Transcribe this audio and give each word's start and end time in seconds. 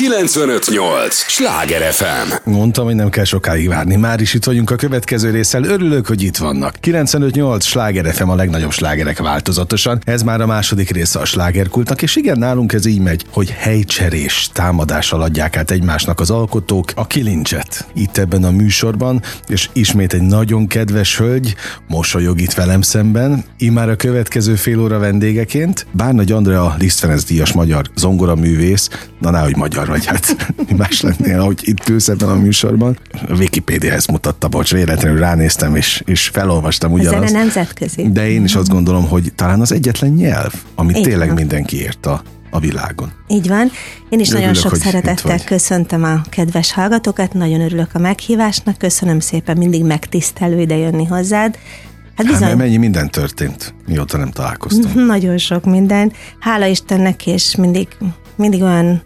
958! 0.00 1.14
Sláger 1.14 1.92
FM! 1.92 2.50
Mondtam, 2.50 2.84
hogy 2.84 2.94
nem 2.94 3.08
kell 3.08 3.24
sokáig 3.24 3.68
várni. 3.68 3.96
Már 3.96 4.20
is 4.20 4.34
itt 4.34 4.44
vagyunk 4.44 4.70
a 4.70 4.76
következő 4.76 5.30
résszel. 5.30 5.64
Örülök, 5.64 6.06
hogy 6.06 6.22
itt 6.22 6.36
vannak. 6.36 6.76
958 6.80 7.64
Sláger 7.64 8.14
FM 8.14 8.28
a 8.28 8.34
legnagyobb 8.34 8.70
slágerek 8.70 9.18
változatosan. 9.18 10.00
Ez 10.04 10.22
már 10.22 10.40
a 10.40 10.46
második 10.46 10.90
része 10.90 11.18
a 11.18 11.24
slágerkultnak, 11.24 12.02
és 12.02 12.16
igen, 12.16 12.38
nálunk 12.38 12.72
ez 12.72 12.86
így 12.86 13.00
megy, 13.00 13.24
hogy 13.30 13.50
helycserés 13.50 14.48
támadással 14.52 15.22
adják 15.22 15.56
át 15.56 15.70
egymásnak 15.70 16.20
az 16.20 16.30
alkotók 16.30 16.92
a 16.94 17.06
kilincset. 17.06 17.86
Itt 17.94 18.16
ebben 18.16 18.44
a 18.44 18.50
műsorban, 18.50 19.22
és 19.46 19.68
ismét 19.72 20.12
egy 20.12 20.22
nagyon 20.22 20.66
kedves 20.66 21.16
hölgy 21.16 21.54
mosolyog 21.88 22.40
itt 22.40 22.52
velem 22.52 22.82
szemben. 22.82 23.44
Immár 23.58 23.88
a 23.88 23.96
következő 23.96 24.54
fél 24.54 24.80
óra 24.80 24.98
vendégeként 24.98 25.86
Bárnagy 25.92 26.32
Andrea 26.32 26.74
Liszt 26.78 26.98
Ferenc 26.98 27.24
díjas 27.24 27.52
magyar 27.52 27.90
zongoraművész, 27.96 28.88
na 29.18 29.30
nehogy 29.30 29.56
magyar 29.56 29.88
vagy, 29.90 30.06
hát 30.06 30.36
más 30.76 31.00
lennél, 31.00 31.40
ahogy 31.40 31.60
itt 31.62 31.88
ülsz 31.88 32.08
ebben 32.08 32.28
a 32.28 32.34
műsorban. 32.34 32.98
A 33.28 33.34
Wikipédia 33.34 33.92
ezt 33.92 34.10
mutatta, 34.10 34.48
bocs, 34.48 34.72
véletlenül 34.72 35.18
ránéztem, 35.18 35.76
és, 35.76 36.02
és 36.04 36.28
felolvastam 36.28 36.92
ugyanazt. 36.92 37.28
Zene 37.28 37.38
nemzetközi. 37.38 38.10
De 38.10 38.30
én 38.30 38.44
is 38.44 38.54
azt 38.54 38.68
gondolom, 38.68 39.08
hogy 39.08 39.32
talán 39.34 39.60
az 39.60 39.72
egyetlen 39.72 40.10
nyelv, 40.10 40.52
amit 40.74 40.96
Így 40.96 41.02
tényleg 41.02 41.26
van. 41.26 41.36
mindenki 41.36 41.80
ért 41.80 42.06
a, 42.06 42.22
világon. 42.60 43.12
Így 43.28 43.48
van. 43.48 43.70
Én 44.08 44.20
is 44.20 44.28
Örülök, 44.28 44.46
nagyon 44.46 44.62
sok 44.62 44.76
szeretettel 44.76 45.44
köszöntöm 45.44 46.04
a 46.04 46.20
kedves 46.28 46.72
hallgatókat, 46.72 47.32
nagyon 47.32 47.60
örülök 47.60 47.90
a 47.92 47.98
meghívásnak, 47.98 48.78
köszönöm 48.78 49.20
szépen, 49.20 49.56
mindig 49.56 49.84
megtisztelő 49.84 50.60
ide 50.60 50.76
jönni 50.76 51.04
hozzád. 51.04 51.54
Hát 51.54 52.26
Hát 52.26 52.26
bizony, 52.26 52.46
mert 52.46 52.58
mennyi 52.58 52.76
minden 52.76 53.10
történt, 53.10 53.74
mióta 53.86 54.16
nem 54.16 54.30
találkoztunk. 54.30 54.94
nagyon 55.14 55.38
sok 55.38 55.64
minden. 55.64 56.12
Hála 56.38 56.66
Istennek, 56.66 57.26
és 57.26 57.56
mindig, 57.56 57.88
mindig 58.36 58.62
olyan 58.62 59.02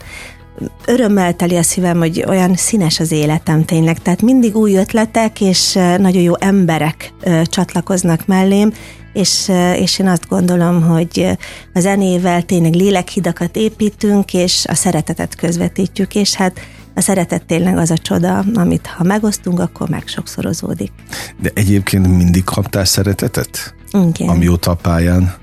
örömmel 0.86 1.36
teli 1.36 1.56
a 1.56 1.62
szívem, 1.62 1.98
hogy 1.98 2.24
olyan 2.28 2.54
színes 2.54 3.00
az 3.00 3.12
életem 3.12 3.64
tényleg. 3.64 4.02
Tehát 4.02 4.22
mindig 4.22 4.56
új 4.56 4.76
ötletek, 4.76 5.40
és 5.40 5.72
nagyon 5.72 6.22
jó 6.22 6.32
emberek 6.38 7.12
csatlakoznak 7.44 8.26
mellém, 8.26 8.72
és, 9.12 9.50
és 9.76 9.98
én 9.98 10.08
azt 10.08 10.28
gondolom, 10.28 10.82
hogy 10.82 11.36
a 11.74 11.80
zenével 11.80 12.42
tényleg 12.42 12.74
lélekhidakat 12.74 13.56
építünk, 13.56 14.34
és 14.34 14.64
a 14.66 14.74
szeretetet 14.74 15.34
közvetítjük, 15.34 16.14
és 16.14 16.34
hát 16.34 16.60
a 16.94 17.00
szeretet 17.00 17.46
tényleg 17.46 17.76
az 17.76 17.90
a 17.90 17.98
csoda, 17.98 18.44
amit 18.54 18.86
ha 18.86 19.04
megosztunk, 19.04 19.60
akkor 19.60 19.88
meg 19.88 20.02
sokszorozódik. 20.06 20.92
De 21.40 21.50
egyébként 21.54 22.06
mindig 22.06 22.44
kaptál 22.44 22.84
szeretetet, 22.84 23.74
Igen. 23.92 24.28
amióta 24.28 24.70
a 24.70 24.74
pályán 24.74 25.34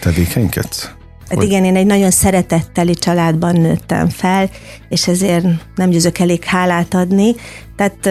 tevékenykedsz? 0.00 0.95
Hát 1.28 1.42
igen, 1.42 1.64
én 1.64 1.76
egy 1.76 1.86
nagyon 1.86 2.10
szeretetteli 2.10 2.94
családban 2.94 3.60
nőttem 3.60 4.08
fel, 4.08 4.50
és 4.88 5.08
ezért 5.08 5.46
nem 5.74 5.90
győzök 5.90 6.18
elég 6.18 6.44
hálát 6.44 6.94
adni. 6.94 7.34
Tehát 7.76 8.08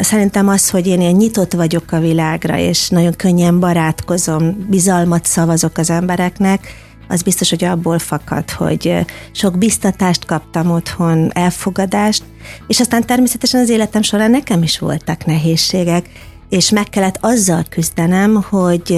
szerintem 0.00 0.48
az, 0.48 0.70
hogy 0.70 0.86
én 0.86 1.00
ilyen 1.00 1.12
nyitott 1.12 1.52
vagyok 1.52 1.92
a 1.92 2.00
világra, 2.00 2.58
és 2.58 2.88
nagyon 2.88 3.12
könnyen 3.16 3.60
barátkozom, 3.60 4.66
bizalmat 4.68 5.24
szavazok 5.24 5.78
az 5.78 5.90
embereknek, 5.90 6.84
az 7.08 7.22
biztos, 7.22 7.50
hogy 7.50 7.64
abból 7.64 7.98
fakad, 7.98 8.50
hogy 8.50 8.94
sok 9.32 9.58
biztatást 9.58 10.24
kaptam 10.24 10.70
otthon, 10.70 11.30
elfogadást, 11.34 12.22
és 12.66 12.80
aztán 12.80 13.06
természetesen 13.06 13.60
az 13.60 13.68
életem 13.68 14.02
során 14.02 14.30
nekem 14.30 14.62
is 14.62 14.78
voltak 14.78 15.24
nehézségek, 15.24 16.08
és 16.48 16.70
meg 16.70 16.88
kellett 16.88 17.18
azzal 17.20 17.64
küzdenem, 17.68 18.34
hogy 18.48 18.90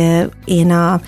én 0.45 0.71
a 0.71 1.01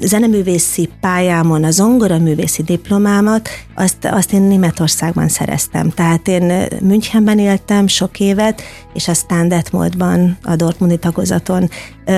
zeneművészi 0.00 0.88
pályámon 1.00 1.64
a 1.64 1.70
zongoraművészi 1.70 2.62
diplomámat, 2.62 3.48
azt, 3.74 4.04
azt 4.04 4.32
én 4.32 4.42
Németországban 4.42 5.28
szereztem. 5.28 5.90
Tehát 5.90 6.28
én 6.28 6.66
Münchenben 6.80 7.38
éltem 7.38 7.86
sok 7.86 8.20
évet, 8.20 8.62
és 8.94 9.08
aztán 9.08 9.48
Detmoldban, 9.48 10.38
a 10.42 10.56
Dortmundi 10.56 10.96
tagozaton 10.96 11.70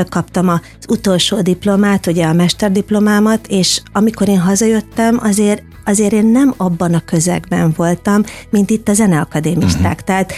kaptam 0.08 0.48
az 0.48 0.60
utolsó 0.88 1.41
diplomát, 1.41 2.06
ugye 2.06 2.24
a 2.24 2.32
mesterdiplomámat, 2.32 3.47
és 3.47 3.82
amikor 3.92 4.28
én 4.28 4.41
hazajöttem, 4.41 5.18
azért 5.22 5.62
azért 5.88 6.12
én 6.12 6.26
nem 6.26 6.54
abban 6.56 6.94
a 6.94 7.04
közegben 7.04 7.72
voltam, 7.76 8.22
mint 8.50 8.70
itt 8.70 8.88
a 8.88 8.92
zeneakadémisták. 8.94 9.82
Uh-huh. 9.82 10.04
Tehát 10.04 10.32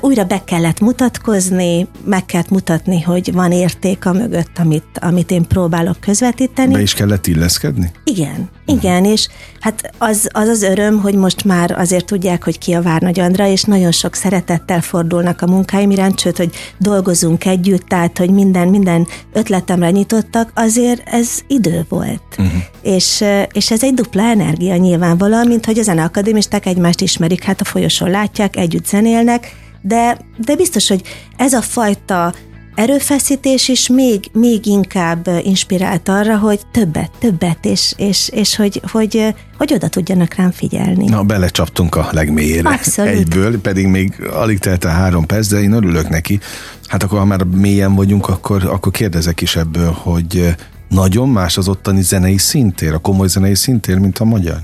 újra 0.00 0.24
be 0.24 0.44
kellett 0.44 0.80
mutatkozni, 0.80 1.86
meg 2.04 2.26
kellett 2.26 2.48
mutatni, 2.48 3.00
hogy 3.00 3.32
van 3.32 3.52
érték 3.52 4.06
a 4.06 4.12
mögött, 4.12 4.58
amit, 4.58 4.84
amit 5.00 5.30
én 5.30 5.46
próbálok 5.46 6.00
közvetíteni. 6.00 6.72
Be 6.72 6.80
is 6.80 6.94
kellett 6.94 7.26
illeszkedni? 7.26 7.90
Igen, 8.04 8.48
igen, 8.66 9.04
és 9.04 9.28
hát 9.60 9.92
az, 9.98 10.28
az 10.32 10.48
az 10.48 10.62
öröm, 10.62 11.00
hogy 11.00 11.14
most 11.14 11.44
már 11.44 11.70
azért 11.70 12.06
tudják, 12.06 12.44
hogy 12.44 12.58
ki 12.58 12.72
a 12.72 12.82
Várnagy 12.82 13.20
Andra, 13.20 13.46
és 13.46 13.62
nagyon 13.62 13.92
sok 13.92 14.14
szeretettel 14.14 14.80
fordulnak 14.80 15.42
a 15.42 15.46
munkáim 15.46 15.90
iránt, 15.90 16.20
sőt, 16.20 16.36
hogy 16.36 16.50
dolgozunk 16.78 17.44
együtt, 17.44 17.88
tehát, 17.88 18.18
hogy 18.18 18.30
minden, 18.30 18.68
minden 18.68 19.06
ötletemre 19.32 19.90
nyitottak, 19.90 20.50
azért 20.54 21.08
ez 21.08 21.28
idő 21.46 21.84
volt. 21.88 22.22
Uh-huh. 22.38 22.62
És, 22.82 23.24
és 23.52 23.70
ez 23.70 23.82
egy 23.82 23.94
dupla 23.94 24.22
energia 24.22 24.76
nyilvánvalóan, 24.76 25.46
mint 25.46 25.64
hogy 25.64 25.78
a 25.78 25.82
zeneakadémisták 25.82 26.66
egymást 26.66 27.00
ismerik, 27.00 27.42
hát 27.42 27.60
a 27.60 27.64
folyosón 27.64 28.10
látják, 28.10 28.56
együtt 28.56 28.86
zenélnek, 28.86 29.59
de, 29.82 30.18
de 30.36 30.56
biztos, 30.56 30.88
hogy 30.88 31.02
ez 31.36 31.52
a 31.52 31.62
fajta 31.62 32.34
erőfeszítés 32.74 33.68
is 33.68 33.88
még, 33.88 34.24
még 34.32 34.66
inkább 34.66 35.28
inspirált 35.42 36.08
arra, 36.08 36.38
hogy 36.38 36.60
többet, 36.72 37.10
többet, 37.18 37.64
és, 37.64 37.94
és, 37.96 38.28
és 38.28 38.56
hogy, 38.56 38.82
hogy, 38.90 39.34
hogy 39.58 39.72
oda 39.72 39.88
tudjanak 39.88 40.34
rám 40.34 40.50
figyelni. 40.50 41.04
Na, 41.04 41.22
belecsaptunk 41.22 41.94
a 41.94 42.08
legmélyére. 42.12 42.68
Abszolút. 42.68 43.12
Egyből, 43.12 43.60
pedig 43.60 43.86
még 43.86 44.22
alig 44.32 44.58
telt 44.58 44.84
el 44.84 44.94
három 44.94 45.26
perc, 45.26 45.48
de 45.48 45.60
én 45.60 45.72
örülök 45.72 46.08
neki. 46.08 46.40
Hát 46.86 47.02
akkor, 47.02 47.18
ha 47.18 47.24
már 47.24 47.44
mélyen 47.44 47.94
vagyunk, 47.94 48.28
akkor, 48.28 48.64
akkor 48.64 48.92
kérdezek 48.92 49.40
is 49.40 49.56
ebből, 49.56 49.90
hogy 49.90 50.54
nagyon 50.88 51.28
más 51.28 51.56
az 51.56 51.68
ottani 51.68 52.02
zenei 52.02 52.38
szintér, 52.38 52.92
a 52.92 52.98
komoly 52.98 53.28
zenei 53.28 53.54
szintér, 53.54 53.98
mint 53.98 54.18
a 54.18 54.24
magyar. 54.24 54.60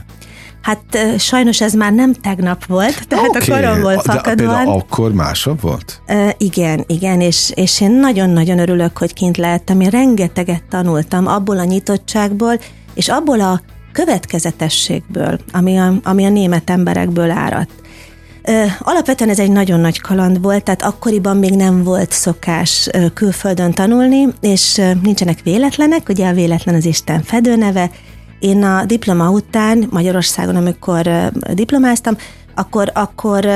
Hát 0.67 0.99
sajnos 1.19 1.61
ez 1.61 1.73
már 1.73 1.93
nem 1.93 2.13
tegnap 2.13 2.65
volt, 2.65 3.09
tehát 3.09 3.29
okay. 3.29 3.49
a 3.49 3.61
koromból 3.61 3.95
de 3.95 4.01
fakadóan. 4.01 4.37
például 4.37 4.79
akkor 4.79 5.13
másabb 5.13 5.61
volt? 5.61 6.03
Ö, 6.07 6.29
igen, 6.39 6.85
igen, 6.87 7.21
és, 7.21 7.53
és 7.55 7.81
én 7.81 7.91
nagyon-nagyon 7.91 8.59
örülök, 8.59 8.99
hogy 8.99 9.13
kint 9.13 9.37
lehettem. 9.37 9.81
Én 9.81 9.91
rengeteget 9.91 10.63
tanultam 10.71 11.27
abból 11.27 11.59
a 11.59 11.65
nyitottságból, 11.65 12.59
és 12.95 13.09
abból 13.09 13.41
a 13.41 13.61
következetességből, 13.93 15.39
ami 15.53 15.79
a, 15.79 15.93
ami 16.03 16.25
a 16.25 16.29
német 16.29 16.71
emberekből 16.71 17.31
áradt. 17.31 17.71
Alapvetően 18.79 19.31
ez 19.31 19.39
egy 19.39 19.53
nagyon 19.53 19.81
nagy 19.81 20.01
kaland 20.01 20.43
volt, 20.43 20.65
tehát 20.65 20.83
akkoriban 20.83 21.37
még 21.37 21.55
nem 21.55 21.83
volt 21.83 22.13
szokás 22.13 22.89
külföldön 23.15 23.73
tanulni, 23.73 24.29
és 24.41 24.83
nincsenek 25.03 25.39
véletlenek, 25.43 26.09
ugye 26.09 26.29
a 26.29 26.33
véletlen 26.33 26.75
az 26.75 26.85
Isten 26.85 27.23
fedőneve. 27.23 27.91
Én 28.39 28.63
a 28.63 28.85
diploma 28.85 29.31
után 29.31 29.89
Magyarországon, 29.91 30.57
amikor 30.57 31.31
diplomáztam, 31.53 32.17
akkor, 32.55 32.91
akkor 32.95 33.47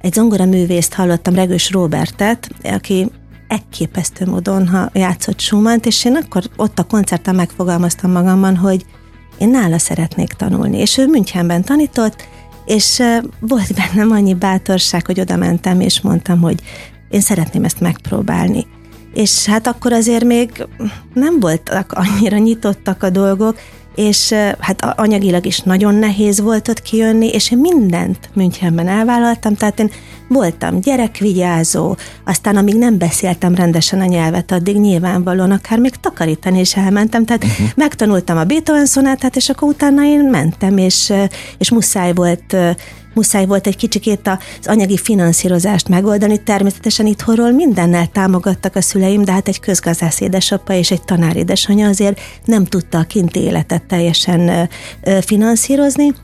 egy 0.00 0.12
zongoraművészt 0.12 0.94
hallottam, 0.94 1.34
Regős 1.34 1.70
Robertet, 1.70 2.48
aki 2.62 3.10
elképesztő 3.48 4.26
módon 4.26 4.68
ha 4.68 4.90
játszott 4.92 5.40
Schumann-t, 5.40 5.86
és 5.86 6.04
én 6.04 6.16
akkor 6.16 6.42
ott 6.56 6.78
a 6.78 6.84
koncerten 6.84 7.34
megfogalmaztam 7.34 8.10
magamban, 8.10 8.56
hogy 8.56 8.84
én 9.38 9.48
nála 9.48 9.78
szeretnék 9.78 10.32
tanulni. 10.32 10.78
És 10.78 10.98
ő 10.98 11.06
Münchenben 11.06 11.62
tanított, 11.62 12.28
és 12.64 13.02
volt 13.40 13.74
bennem 13.74 14.10
annyi 14.10 14.34
bátorság, 14.34 15.06
hogy 15.06 15.20
oda 15.20 15.36
mentem, 15.36 15.80
és 15.80 16.00
mondtam, 16.00 16.40
hogy 16.40 16.60
én 17.08 17.20
szeretném 17.20 17.64
ezt 17.64 17.80
megpróbálni. 17.80 18.66
És 19.14 19.46
hát 19.46 19.66
akkor 19.66 19.92
azért 19.92 20.24
még 20.24 20.66
nem 21.14 21.40
voltak 21.40 21.92
annyira 21.92 22.38
nyitottak 22.38 23.02
a 23.02 23.10
dolgok, 23.10 23.58
és 23.94 24.34
hát 24.58 24.84
anyagilag 24.96 25.46
is 25.46 25.58
nagyon 25.58 25.94
nehéz 25.94 26.40
volt 26.40 26.68
ott 26.68 26.82
kijönni, 26.82 27.28
és 27.28 27.50
én 27.50 27.58
mindent 27.58 28.30
Münchenben 28.32 28.88
elvállaltam, 28.88 29.54
tehát 29.54 29.80
én 29.80 29.90
voltam 30.28 30.80
gyerekvigyázó, 30.80 31.96
aztán 32.24 32.56
amíg 32.56 32.74
nem 32.74 32.98
beszéltem 32.98 33.54
rendesen 33.54 34.00
a 34.00 34.04
nyelvet, 34.04 34.52
addig 34.52 34.76
nyilvánvalóan 34.76 35.50
akár 35.50 35.78
még 35.78 35.94
takarítani 35.94 36.60
is 36.60 36.76
elmentem, 36.76 37.24
tehát 37.24 37.44
uh-huh. 37.44 37.68
megtanultam 37.74 38.36
a 38.36 38.44
Beethoven 38.44 38.86
szonátát, 38.86 39.36
és 39.36 39.48
akkor 39.48 39.68
utána 39.68 40.04
én 40.04 40.24
mentem, 40.24 40.78
és, 40.78 41.12
és 41.58 41.70
muszáj 41.70 42.12
volt 42.12 42.56
muszáj 43.14 43.46
volt 43.46 43.66
egy 43.66 43.76
kicsikét 43.76 44.28
az 44.60 44.66
anyagi 44.66 44.96
finanszírozást 44.96 45.88
megoldani. 45.88 46.42
Természetesen 46.42 47.06
itthonról 47.06 47.50
mindennel 47.50 48.06
támogattak 48.06 48.76
a 48.76 48.80
szüleim, 48.80 49.24
de 49.24 49.32
hát 49.32 49.48
egy 49.48 49.60
közgazdász 49.60 50.20
édesapa 50.20 50.72
és 50.72 50.90
egy 50.90 51.02
tanár 51.02 51.36
édesanyja 51.36 51.88
azért 51.88 52.20
nem 52.44 52.64
tudta 52.64 52.98
a 52.98 53.04
kinti 53.04 53.40
életet 53.40 53.82
teljesen 53.82 54.68
finanszírozni, 55.20 56.14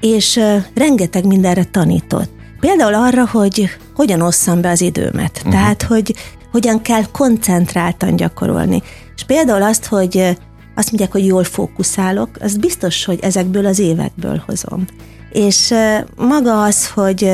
és 0.00 0.40
rengeteg 0.74 1.26
mindenre 1.26 1.64
tanított. 1.64 2.30
Például 2.60 2.94
arra, 2.94 3.26
hogy 3.26 3.68
hogyan 3.94 4.20
osszam 4.20 4.60
be 4.60 4.70
az 4.70 4.80
időmet. 4.80 5.36
Uh-huh. 5.36 5.52
Tehát, 5.52 5.82
hogy 5.82 6.14
hogyan 6.50 6.82
kell 6.82 7.02
koncentráltan 7.12 8.16
gyakorolni. 8.16 8.82
És 9.16 9.22
például 9.24 9.62
azt, 9.62 9.86
hogy 9.86 10.36
azt 10.74 10.88
mondják, 10.88 11.12
hogy 11.12 11.26
jól 11.26 11.44
fókuszálok, 11.44 12.28
az 12.40 12.56
biztos, 12.56 13.04
hogy 13.04 13.18
ezekből 13.22 13.66
az 13.66 13.78
évekből 13.78 14.42
hozom. 14.46 14.84
És 15.32 15.74
maga 16.16 16.62
az, 16.62 16.90
hogy, 16.90 17.30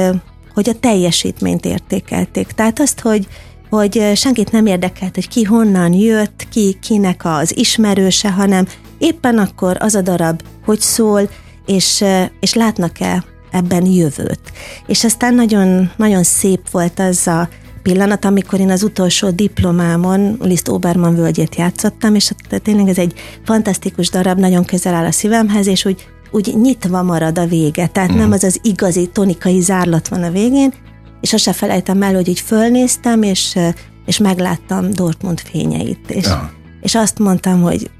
hogy 0.55 0.69
a 0.69 0.79
teljesítményt 0.81 1.65
értékelték. 1.65 2.47
Tehát 2.47 2.81
azt, 2.81 3.01
hogy, 3.01 3.27
hogy 3.71 4.11
senkit 4.15 4.53
nem 4.53 4.67
érdekelt, 4.67 5.15
hogy 5.15 5.29
ki 5.29 5.43
honnan 5.43 5.93
jött, 5.93 6.47
ki 6.51 6.79
kinek 6.83 7.21
az 7.25 7.57
ismerőse, 7.57 8.31
hanem 8.31 8.67
éppen 8.99 9.39
akkor 9.39 9.77
az 9.81 9.95
a 9.95 10.01
darab 10.01 10.43
hogy 10.65 10.81
szól, 10.81 11.29
és, 11.67 12.05
és 12.41 12.55
látnak-e 12.55 13.25
ebben 13.51 13.87
jövőt. 13.87 14.41
És 14.87 15.05
aztán 15.05 15.35
nagyon, 15.35 15.91
nagyon 15.97 16.23
szép 16.23 16.71
volt 16.71 16.99
az 17.01 17.27
a 17.27 17.49
pillanat, 17.83 18.25
amikor 18.25 18.61
én 18.61 18.71
az 18.71 18.83
utolsó 18.83 19.31
diplomámon 19.31 20.37
Liszt 20.41 20.69
Obermann 20.69 21.15
völgyét 21.15 21.57
játszottam, 21.57 22.15
és 22.15 22.31
tényleg 22.63 22.89
ez 22.89 22.99
egy 22.99 23.15
fantasztikus 23.45 24.11
darab, 24.11 24.39
nagyon 24.39 24.65
közel 24.65 24.95
áll 24.95 25.05
a 25.05 25.11
szívemhez, 25.11 25.67
és 25.67 25.85
úgy, 25.85 26.07
úgy 26.35 26.55
nyitva 26.61 27.03
marad 27.03 27.39
a 27.39 27.47
vége, 27.47 27.87
tehát 27.87 28.13
mm. 28.13 28.17
nem 28.17 28.33
az 28.33 28.45
az 28.45 28.61
igazi 28.63 29.07
tonikai 29.07 29.61
zárlat 29.61 30.09
van 30.09 30.23
a 30.23 30.31
végén, 30.31 30.73
és 31.21 31.33
azt 31.33 31.43
se 31.43 31.53
felejtem 31.53 32.03
el, 32.03 32.15
hogy 32.15 32.29
így 32.29 32.41
fölnéztem, 32.41 33.23
és, 33.23 33.59
és 34.07 34.19
megláttam 34.19 34.91
Dortmund 34.91 35.41
fényeit, 35.41 36.11
és, 36.11 36.25
ja. 36.25 36.53
és 36.81 36.95
azt 36.95 37.19
mondtam, 37.19 37.63
hogy 37.63 37.91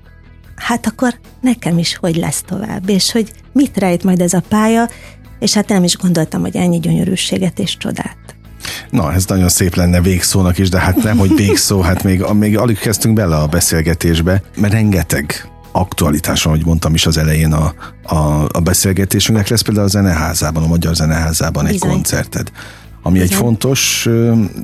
hát 0.57 0.87
akkor 0.87 1.15
nekem 1.41 1.79
is 1.79 1.97
hogy 1.97 2.17
lesz 2.17 2.43
tovább, 2.47 2.89
és 2.89 3.13
hogy 3.13 3.33
mit 3.53 3.77
rejt 3.79 4.05
majd 4.05 4.21
ez 4.21 4.33
a 4.33 4.43
pálya, 4.49 4.89
és 5.39 5.55
hát 5.55 5.69
nem 5.69 5.85
is 5.85 5.97
gondoltam, 5.97 6.41
hogy 6.41 6.57
ennyi 6.57 6.79
gyönyörűséget 6.79 7.59
és 7.59 7.77
csodát. 7.77 8.17
Na, 8.91 9.13
ez 9.13 9.27
nagyon 9.27 9.49
szép 9.49 9.75
lenne 9.75 10.01
végszónak 10.01 10.59
is, 10.59 10.69
de 10.69 10.79
hát 10.79 11.03
nem, 11.03 11.19
hogy 11.19 11.35
végszó, 11.37 11.81
hát 11.81 12.03
még, 12.03 12.23
még 12.33 12.59
alig 12.59 12.79
kezdtünk 12.79 13.15
bele 13.15 13.37
a 13.37 13.47
beszélgetésbe, 13.47 14.43
mert 14.57 14.73
rengeteg 14.73 15.49
aktualitáson, 15.77 16.53
ahogy 16.53 16.67
mondtam 16.67 16.95
is 16.95 17.07
az 17.07 17.17
elején 17.17 17.53
a, 17.53 17.75
a, 18.03 18.45
a 18.53 18.61
beszélgetésünknek 18.63 19.49
lesz 19.49 19.61
például 19.61 19.87
a 19.87 19.91
Zeneházában, 19.91 20.63
a 20.63 20.67
Magyar 20.67 20.95
Zeneházában 20.95 21.65
Bizony. 21.65 21.89
egy 21.89 21.95
koncerted 21.95 22.51
ami 23.07 23.17
igen. 23.17 23.29
egy 23.29 23.35
fontos, 23.35 24.09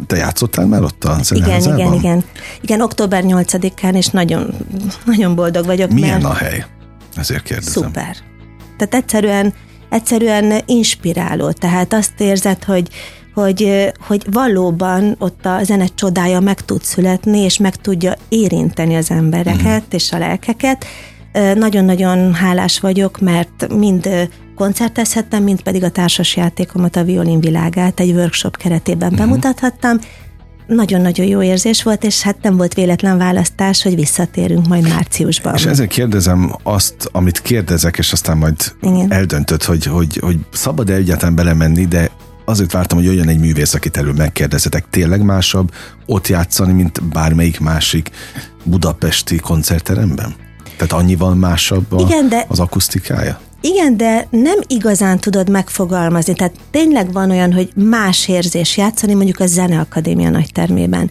te 0.07 0.17
játszottál 0.17 0.67
már 0.67 0.83
ott 0.83 1.05
a 1.05 1.19
Zeneházában? 1.23 1.79
Igen, 1.79 1.93
igen, 1.93 1.99
igen. 1.99 2.25
Igen, 2.61 2.81
október 2.81 3.25
8-án, 3.27 3.95
és 3.95 4.07
nagyon, 4.07 4.55
nagyon 5.05 5.35
boldog 5.35 5.65
vagyok. 5.65 5.91
Milyen 5.91 6.21
mert... 6.21 6.35
a 6.35 6.37
hely? 6.37 6.65
Ezért 7.15 7.43
kérdezem. 7.43 7.83
Szuper. 7.83 8.17
Tehát 8.77 8.95
egyszerűen, 8.95 9.55
egyszerűen 9.89 10.63
inspiráló. 10.67 11.53
Tehát 11.53 11.93
azt 11.93 12.13
érzed, 12.21 12.65
hogy, 12.65 12.89
hogy, 13.35 13.93
hogy 14.07 14.27
valóban 14.31 15.17
ott 15.19 15.47
a 15.47 15.61
zene 15.63 15.87
csodája 15.95 16.41
meg 16.41 16.61
tud 16.61 16.83
születni, 16.83 17.39
és 17.39 17.59
meg 17.59 17.77
tudja 17.77 18.15
érinteni 18.29 18.97
az 18.97 19.11
embereket 19.11 19.83
mm. 19.83 19.91
és 19.91 20.13
a 20.13 20.19
lelkeket. 20.19 20.85
Nagyon-nagyon 21.55 22.35
hálás 22.35 22.81
vagyok, 22.81 23.21
mert 23.21 23.75
mind 23.75 24.29
koncertezhettem, 24.55 25.43
mint 25.43 25.63
pedig 25.63 25.85
a 25.85 25.91
társasjátékomat, 25.91 26.97
a 26.97 27.05
violin 27.05 27.41
világát 27.41 28.01
egy 28.01 28.11
workshop 28.11 28.57
keretében 28.57 29.13
uh-huh. 29.13 29.27
bemutathattam. 29.27 29.99
Nagyon-nagyon 30.67 31.27
jó 31.27 31.43
érzés 31.43 31.83
volt, 31.83 32.05
és 32.05 32.23
hát 32.23 32.43
nem 32.43 32.57
volt 32.57 32.75
véletlen 32.75 33.19
választás, 33.19 33.83
hogy 33.83 33.95
visszatérünk 33.95 34.67
majd 34.67 34.89
márciusban. 34.89 35.55
És 35.55 35.65
ezért 35.67 35.91
kérdezem 35.91 36.57
azt, 36.63 37.09
amit 37.13 37.43
kérdezek, 37.43 37.99
és 37.99 38.13
aztán 38.13 38.37
majd 38.37 38.57
Igen. 38.81 39.13
eldöntöd, 39.13 39.63
hogy, 39.63 39.85
hogy, 39.85 40.17
hogy 40.17 40.37
szabad-e 40.53 40.95
egyáltalán 40.95 41.35
belemenni, 41.35 41.87
de 41.87 42.11
azért 42.51 42.73
vártam, 42.73 42.99
hogy 42.99 43.09
olyan 43.09 43.29
egy 43.29 43.39
művész, 43.39 43.75
akit 43.75 43.97
erről 43.97 44.13
megkérdezetek, 44.13 44.85
tényleg 44.91 45.23
másabb 45.23 45.71
ott 46.07 46.29
játszani, 46.29 46.73
mint 46.73 47.03
bármelyik 47.03 47.61
másik 47.61 48.11
budapesti 48.65 49.37
koncertteremben? 49.37 50.35
Tehát 50.77 50.93
annyival 50.93 51.35
másabb 51.35 51.93
a, 51.93 52.01
Igen, 52.01 52.29
de 52.29 52.45
az 52.49 52.61
Igen, 53.61 53.97
de 53.97 54.27
nem 54.31 54.59
igazán 54.67 55.19
tudod 55.19 55.51
megfogalmazni. 55.51 56.35
Tehát 56.35 56.55
tényleg 56.71 57.13
van 57.13 57.31
olyan, 57.31 57.53
hogy 57.53 57.73
más 57.75 58.29
érzés 58.29 58.77
játszani, 58.77 59.15
mondjuk 59.15 59.41
a 59.41 59.47
Zeneakadémia 59.47 60.31
nagy 60.31 60.53
termében. 60.53 61.11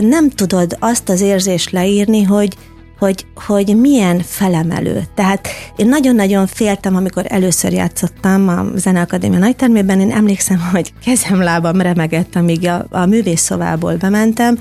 Nem 0.00 0.30
tudod 0.30 0.76
azt 0.80 1.08
az 1.08 1.20
érzést 1.20 1.70
leírni, 1.70 2.22
hogy 2.22 2.56
hogy, 2.98 3.26
hogy 3.34 3.76
milyen 3.76 4.20
felemelő. 4.20 5.02
Tehát 5.14 5.48
én 5.76 5.88
nagyon-nagyon 5.88 6.46
féltem, 6.46 6.96
amikor 6.96 7.24
először 7.28 7.72
játszottam 7.72 8.48
a 8.48 8.64
Zeneakadémia 8.74 9.38
nagytermében, 9.38 10.00
én 10.00 10.10
emlékszem, 10.10 10.60
hogy 10.72 10.92
kezem, 11.04 11.42
lábam 11.42 11.80
remegett, 11.80 12.34
amíg 12.34 12.68
a, 12.68 12.86
a 12.90 13.06
művészszobából 13.06 13.96
bementem, 13.96 14.58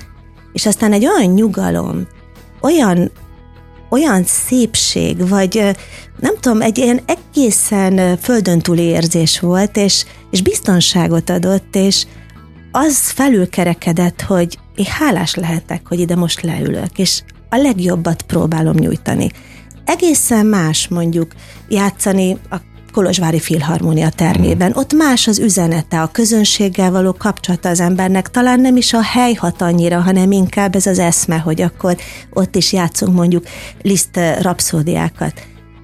és 0.53 0.65
aztán 0.65 0.93
egy 0.93 1.05
olyan 1.05 1.33
nyugalom, 1.33 2.07
olyan 2.61 3.11
olyan 3.89 4.23
szépség, 4.23 5.27
vagy 5.27 5.75
nem 6.19 6.33
tudom, 6.39 6.61
egy 6.61 6.77
ilyen 6.77 7.01
egészen 7.05 8.17
földön 8.17 8.59
túli 8.59 8.81
érzés 8.81 9.39
volt, 9.39 9.77
és, 9.77 10.05
és 10.31 10.41
biztonságot 10.41 11.29
adott, 11.29 11.75
és 11.75 12.05
az 12.71 13.09
felülkerekedett, 13.09 14.21
hogy 14.21 14.59
én 14.75 14.85
hálás 14.85 15.35
lehetek, 15.35 15.81
hogy 15.87 15.99
ide 15.99 16.15
most 16.15 16.41
leülök, 16.41 16.97
és 16.97 17.21
a 17.49 17.55
legjobbat 17.55 18.21
próbálom 18.21 18.75
nyújtani. 18.75 19.31
Egészen 19.85 20.45
más 20.45 20.87
mondjuk 20.87 21.31
játszani 21.67 22.37
a 22.49 22.55
Kolozsvári 22.91 23.39
Filharmónia 23.39 24.09
termében. 24.09 24.71
Ott 24.75 24.93
más 24.93 25.27
az 25.27 25.39
üzenete, 25.39 26.01
a 26.01 26.11
közönséggel 26.11 26.91
való 26.91 27.13
kapcsolata 27.13 27.69
az 27.69 27.79
embernek. 27.79 28.29
Talán 28.29 28.59
nem 28.59 28.75
is 28.75 28.93
a 28.93 29.01
hely 29.01 29.33
hat 29.33 29.61
annyira, 29.61 29.99
hanem 30.01 30.31
inkább 30.31 30.75
ez 30.75 30.85
az 30.85 30.99
eszme, 30.99 31.37
hogy 31.37 31.61
akkor 31.61 31.97
ott 32.33 32.55
is 32.55 32.73
játszunk 32.73 33.15
mondjuk 33.15 33.43
Liszt 33.81 34.19
rapszódiákat. 34.41 35.33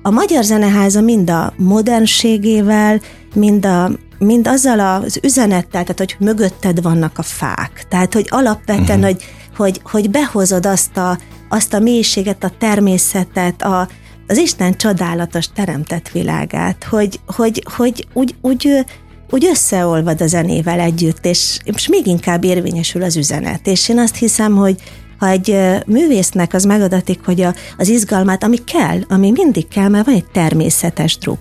A 0.01 0.09
Magyar 0.09 0.43
Zeneháza 0.43 1.01
mind 1.01 1.29
a 1.29 1.53
modernségével, 1.57 2.99
mind 3.33 3.65
a 3.65 3.91
mind 4.17 4.47
azzal 4.47 4.79
az 4.79 5.19
üzenettel, 5.23 5.83
tehát 5.83 5.97
hogy 5.97 6.15
mögötted 6.19 6.81
vannak 6.81 7.17
a 7.17 7.21
fák. 7.21 7.85
Tehát, 7.89 8.13
hogy 8.13 8.27
alapvetően, 8.29 8.99
uh-huh. 8.99 9.03
hogy, 9.03 9.23
hogy, 9.55 9.81
hogy 9.83 10.09
behozod 10.09 10.65
azt 10.65 10.97
a, 10.97 11.17
azt 11.53 11.73
a 11.73 11.79
mélységet, 11.79 12.43
a 12.43 12.51
természetet, 12.59 13.61
a, 13.61 13.87
az 14.27 14.37
Isten 14.37 14.77
csodálatos 14.77 15.47
teremtett 15.55 16.09
világát, 16.09 16.83
hogy, 16.83 17.19
hogy, 17.25 17.63
hogy 17.75 18.07
úgy, 18.13 18.35
úgy, 18.41 18.85
úgy 19.29 19.45
összeolvad 19.45 20.21
a 20.21 20.27
zenével 20.27 20.79
együtt, 20.79 21.25
és, 21.25 21.59
és 21.63 21.87
még 21.87 22.07
inkább 22.07 22.43
érvényesül 22.43 23.03
az 23.03 23.17
üzenet. 23.17 23.67
És 23.67 23.89
én 23.89 23.99
azt 23.99 24.15
hiszem, 24.15 24.55
hogy 24.55 24.81
ha 25.19 25.27
egy 25.27 25.57
művésznek 25.85 26.53
az 26.53 26.63
megadatik, 26.63 27.25
hogy 27.25 27.41
a, 27.41 27.53
az 27.77 27.89
izgalmát, 27.89 28.43
ami 28.43 28.57
kell, 28.57 28.99
ami 29.09 29.31
mindig 29.31 29.67
kell, 29.67 29.87
mert 29.87 30.05
van 30.05 30.15
egy 30.15 30.31
természetes 30.31 31.17
druk, 31.17 31.39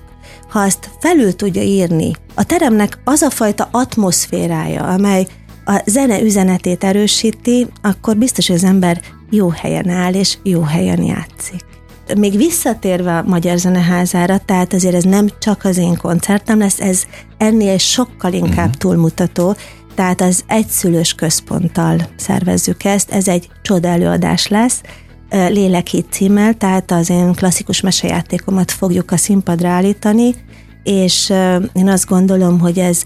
ha 0.49 0.61
azt 0.61 0.91
felül 1.01 1.37
tudja 1.37 1.63
írni, 1.63 2.11
a 2.35 2.45
teremnek 2.45 2.99
az 3.05 3.23
a 3.23 3.31
fajta 3.31 3.69
atmoszférája, 3.71 4.83
amely 4.85 5.27
a 5.65 5.83
zene 5.87 6.21
üzenetét 6.21 6.85
erősíti, 6.85 7.67
akkor 7.83 8.17
biztos, 8.17 8.47
hogy 8.47 8.57
az 8.57 8.65
ember 8.65 9.01
jó 9.33 9.49
helyen 9.49 9.89
áll, 9.89 10.13
és 10.13 10.39
jó 10.43 10.63
helyen 10.63 11.03
játszik 11.03 11.71
még 12.17 12.37
visszatérve 12.37 13.19
a 13.19 13.23
Magyar 13.23 13.59
Zeneházára, 13.59 14.39
tehát 14.39 14.73
azért 14.73 14.95
ez 14.95 15.05
nem 15.05 15.29
csak 15.39 15.65
az 15.65 15.77
én 15.77 15.97
koncertem 15.97 16.59
lesz, 16.59 16.81
ez 16.81 17.03
ennél 17.39 17.79
sokkal 17.79 18.33
inkább 18.33 18.67
uh-huh. 18.67 18.75
túlmutató, 18.75 19.57
tehát 19.95 20.21
az 20.21 20.45
egyszülős 20.47 21.15
központtal 21.15 21.97
szervezzük 22.17 22.85
ezt, 22.85 23.11
ez 23.11 23.29
egy 23.29 23.49
csoda 23.63 23.89
előadás 23.89 24.49
lesz, 24.49 24.81
Lélekhíd 25.31 26.05
címmel, 26.11 26.55
tehát 26.55 26.91
az 26.91 27.11
én 27.11 27.33
klasszikus 27.33 27.81
mesejátékomat 27.81 28.71
fogjuk 28.71 29.11
a 29.11 29.17
színpadra 29.17 29.69
állítani, 29.69 30.35
és 30.83 31.33
én 31.73 31.89
azt 31.89 32.07
gondolom, 32.07 32.61
hogy 32.61 32.79
ez 32.79 33.03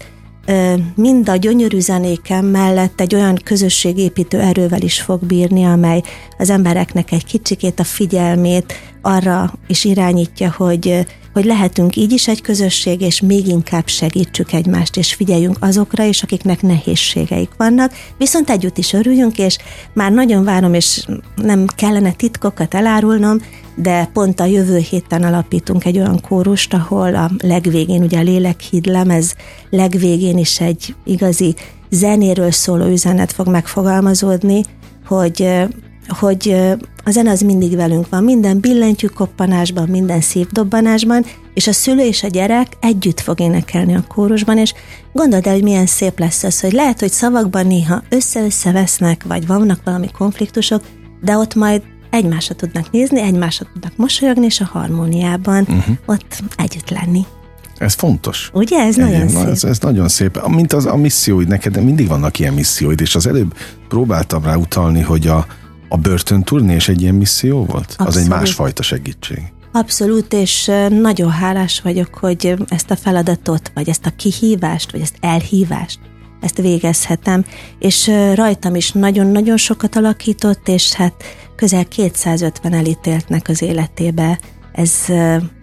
mind 0.95 1.29
a 1.29 1.35
gyönyörű 1.35 1.79
zenéken 1.79 2.45
mellett 2.45 3.01
egy 3.01 3.15
olyan 3.15 3.39
közösségépítő 3.43 4.39
erővel 4.39 4.81
is 4.81 5.01
fog 5.01 5.25
bírni, 5.25 5.63
amely 5.65 6.01
az 6.37 6.49
embereknek 6.49 7.11
egy 7.11 7.25
kicsikét 7.25 7.79
a 7.79 7.83
figyelmét 7.83 8.73
arra 9.01 9.53
is 9.67 9.83
irányítja, 9.83 10.53
hogy, 10.57 11.05
hogy 11.33 11.45
lehetünk 11.45 11.95
így 11.95 12.11
is 12.11 12.27
egy 12.27 12.41
közösség, 12.41 13.01
és 13.01 13.21
még 13.21 13.47
inkább 13.47 13.87
segítsük 13.87 14.53
egymást, 14.53 14.97
és 14.97 15.13
figyeljünk 15.13 15.57
azokra 15.59 16.03
is, 16.03 16.23
akiknek 16.23 16.61
nehézségeik 16.61 17.49
vannak, 17.57 17.93
viszont 18.17 18.49
együtt 18.49 18.77
is 18.77 18.93
örüljünk, 18.93 19.37
és 19.37 19.57
már 19.93 20.11
nagyon 20.11 20.43
várom, 20.43 20.73
és 20.73 21.05
nem 21.35 21.65
kellene 21.75 22.11
titkokat 22.11 22.73
elárulnom, 22.73 23.41
de 23.75 24.09
pont 24.13 24.39
a 24.39 24.45
jövő 24.45 24.77
héten 24.77 25.23
alapítunk 25.23 25.85
egy 25.85 25.97
olyan 25.97 26.21
kórust, 26.21 26.73
ahol 26.73 27.15
a 27.15 27.31
legvégén, 27.37 28.03
ugye 28.03 28.19
a 28.19 28.23
Lélekhíd 28.23 28.85
lemez 28.85 29.35
legvégén 29.69 30.37
is 30.37 30.59
egy 30.59 30.95
igazi 31.05 31.55
zenéről 31.89 32.51
szóló 32.51 32.85
üzenet 32.85 33.31
fog 33.31 33.47
megfogalmazódni, 33.47 34.63
hogy 35.05 35.49
hogy 36.07 36.55
a 37.07 37.11
zene 37.11 37.31
az 37.31 37.41
mindig 37.41 37.75
velünk 37.75 38.09
van, 38.09 38.23
minden 38.23 38.59
billentyű 38.59 39.07
koppanásban, 39.07 39.89
minden 39.89 40.21
szívdobbanásban, 40.21 41.25
és 41.53 41.67
a 41.67 41.71
szülő 41.71 42.05
és 42.05 42.23
a 42.23 42.27
gyerek 42.27 42.67
együtt 42.79 43.19
fog 43.19 43.39
énekelni 43.39 43.95
a 43.95 44.03
kórusban, 44.07 44.57
és 44.57 44.73
gondold 45.13 45.47
el, 45.47 45.53
hogy 45.53 45.63
milyen 45.63 45.85
szép 45.85 46.19
lesz 46.19 46.43
az, 46.43 46.59
hogy 46.59 46.71
lehet, 46.71 46.99
hogy 46.99 47.11
szavakban 47.11 47.67
néha 47.67 48.03
össze-össze 48.09 48.71
vesznek, 48.71 49.23
vagy 49.23 49.47
vannak 49.47 49.79
valami 49.83 50.11
konfliktusok, 50.11 50.83
de 51.21 51.37
ott 51.37 51.55
majd 51.55 51.81
egymásra 52.09 52.55
tudnak 52.55 52.91
nézni, 52.91 53.21
egymásra 53.21 53.65
tudnak 53.73 53.97
mosolyogni, 53.97 54.45
és 54.45 54.61
a 54.61 54.69
harmóniában 54.71 55.61
uh-huh. 55.61 55.95
ott 56.05 56.43
együtt 56.55 56.89
lenni. 56.89 57.25
Ez 57.77 57.93
fontos. 57.93 58.49
Ugye, 58.53 58.77
ez 58.79 58.95
nagyon 58.95 59.13
Egyébként, 59.13 59.39
szép. 59.39 59.47
Ez, 59.47 59.63
ez 59.63 59.79
nagyon 59.79 60.07
szép. 60.07 60.47
Mint 60.47 60.73
az 60.73 60.85
a 60.85 60.95
misszióid, 60.95 61.47
neked 61.47 61.83
mindig 61.83 62.07
vannak 62.07 62.39
ilyen 62.39 62.53
misszióid, 62.53 63.01
és 63.01 63.15
az 63.15 63.27
előbb 63.27 63.53
próbáltam 63.87 64.43
rá 64.43 64.55
utalni, 64.55 65.01
hogy 65.01 65.27
a, 65.27 65.45
a 65.89 65.97
börtönturné 65.97 66.75
is 66.75 66.87
egy 66.89 67.01
ilyen 67.01 67.15
misszió 67.15 67.65
volt? 67.65 67.85
Az 67.87 67.95
egy 67.99 68.05
Abszolút. 68.07 68.29
másfajta 68.29 68.83
segítség. 68.83 69.41
Abszolút, 69.71 70.33
és 70.33 70.71
nagyon 70.89 71.29
hálás 71.31 71.81
vagyok, 71.81 72.15
hogy 72.15 72.55
ezt 72.67 72.91
a 72.91 72.95
feladatot, 72.95 73.71
vagy 73.73 73.89
ezt 73.89 74.05
a 74.05 74.09
kihívást, 74.15 74.91
vagy 74.91 75.01
ezt 75.01 75.17
elhívást, 75.19 75.99
ezt 76.41 76.57
végezhetem, 76.57 77.45
és 77.79 78.11
rajtam 78.33 78.75
is 78.75 78.91
nagyon-nagyon 78.91 79.57
sokat 79.57 79.95
alakított, 79.95 80.67
és 80.67 80.93
hát 80.93 81.13
közel 81.55 81.85
250 81.85 82.73
elítéltnek 82.73 83.47
az 83.49 83.61
életébe. 83.61 84.39
Ez, 84.73 84.93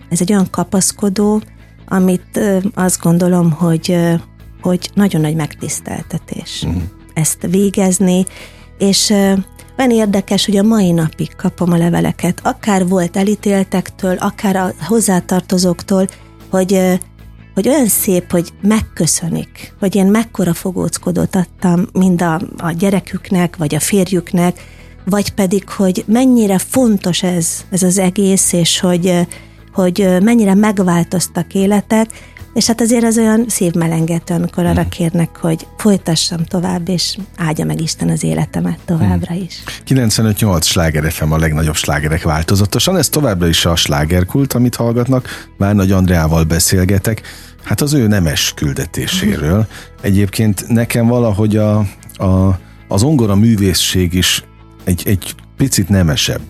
ez 0.08 0.20
egy 0.20 0.32
olyan 0.32 0.50
kapaszkodó, 0.50 1.42
amit 1.88 2.40
azt 2.74 3.00
gondolom, 3.00 3.50
hogy, 3.50 3.96
hogy 4.60 4.90
nagyon 4.94 5.20
nagy 5.20 5.34
megtiszteltetés 5.34 6.62
Mhm. 6.66 6.76
ezt 7.14 7.46
végezni, 7.50 8.24
és 8.78 9.12
olyan 9.78 9.90
érdekes, 9.90 10.46
hogy 10.46 10.56
a 10.56 10.62
mai 10.62 10.90
napig 10.90 11.36
kapom 11.36 11.72
a 11.72 11.76
leveleket, 11.76 12.40
akár 12.42 12.88
volt 12.88 13.16
elítéltektől, 13.16 14.16
akár 14.16 14.56
a 14.56 14.72
hozzátartozóktól, 14.86 16.06
hogy, 16.50 16.98
hogy 17.54 17.68
olyan 17.68 17.86
szép, 17.88 18.30
hogy 18.30 18.48
megköszönik, 18.62 19.74
hogy 19.78 19.94
én 19.94 20.06
mekkora 20.06 20.54
fogóckodót 20.54 21.36
adtam 21.36 21.86
mind 21.92 22.22
a, 22.22 22.40
a 22.56 22.70
gyereküknek, 22.70 23.56
vagy 23.56 23.74
a 23.74 23.80
férjüknek, 23.80 24.60
vagy 25.04 25.30
pedig, 25.30 25.68
hogy 25.68 26.04
mennyire 26.06 26.58
fontos 26.58 27.22
ez, 27.22 27.64
ez 27.70 27.82
az 27.82 27.98
egész, 27.98 28.52
és 28.52 28.80
hogy, 28.80 29.26
hogy 29.72 30.16
mennyire 30.22 30.54
megváltoztak 30.54 31.54
életek, 31.54 32.10
és 32.54 32.66
hát 32.66 32.80
azért 32.80 33.04
az 33.04 33.18
olyan 33.18 33.44
szívmelengető, 33.48 34.34
amikor 34.34 34.64
arra 34.64 34.88
kérnek, 34.88 35.36
hogy 35.36 35.66
folytassam 35.76 36.44
tovább, 36.44 36.88
és 36.88 37.16
áldja 37.36 37.64
meg 37.64 37.80
Isten 37.80 38.08
az 38.08 38.24
életemet 38.24 38.78
továbbra 38.84 39.34
is. 39.34 39.62
95-8 39.86 40.62
sláger 40.62 41.12
FM 41.12 41.32
a 41.32 41.38
legnagyobb 41.38 41.74
slágerek 41.74 42.22
változatosan, 42.22 42.96
ez 42.96 43.08
továbbra 43.08 43.48
is 43.48 43.64
a 43.64 43.76
slágerkult, 43.76 44.52
amit 44.52 44.74
hallgatnak, 44.74 45.48
már 45.58 45.74
Nagy 45.74 45.92
Andreával 45.92 46.44
beszélgetek, 46.44 47.22
hát 47.62 47.80
az 47.80 47.92
ő 47.92 48.06
nemes 48.06 48.52
küldetéséről. 48.56 49.66
Egyébként 50.00 50.68
nekem 50.68 51.06
valahogy 51.06 51.56
a, 51.56 51.78
a, 52.14 52.58
az 52.88 53.02
ongora 53.02 53.34
művészség 53.34 54.14
is 54.14 54.44
egy, 54.84 55.02
egy 55.06 55.34
picit 55.56 55.88
nemesebb 55.88 56.42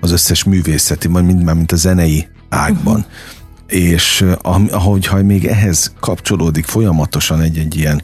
az 0.00 0.10
összes 0.10 0.44
művészeti, 0.44 1.08
vagy 1.08 1.24
mind 1.24 1.54
mint 1.54 1.72
a 1.72 1.76
zenei 1.76 2.28
ágban. 2.48 2.96
Uh-huh. 2.96 3.40
És 3.72 4.24
ah- 4.42 4.72
ahogy 4.72 5.06
ha 5.06 5.22
még 5.22 5.44
ehhez 5.44 5.94
kapcsolódik 6.00 6.64
folyamatosan 6.64 7.40
egy-egy 7.40 7.76
ilyen, 7.76 8.02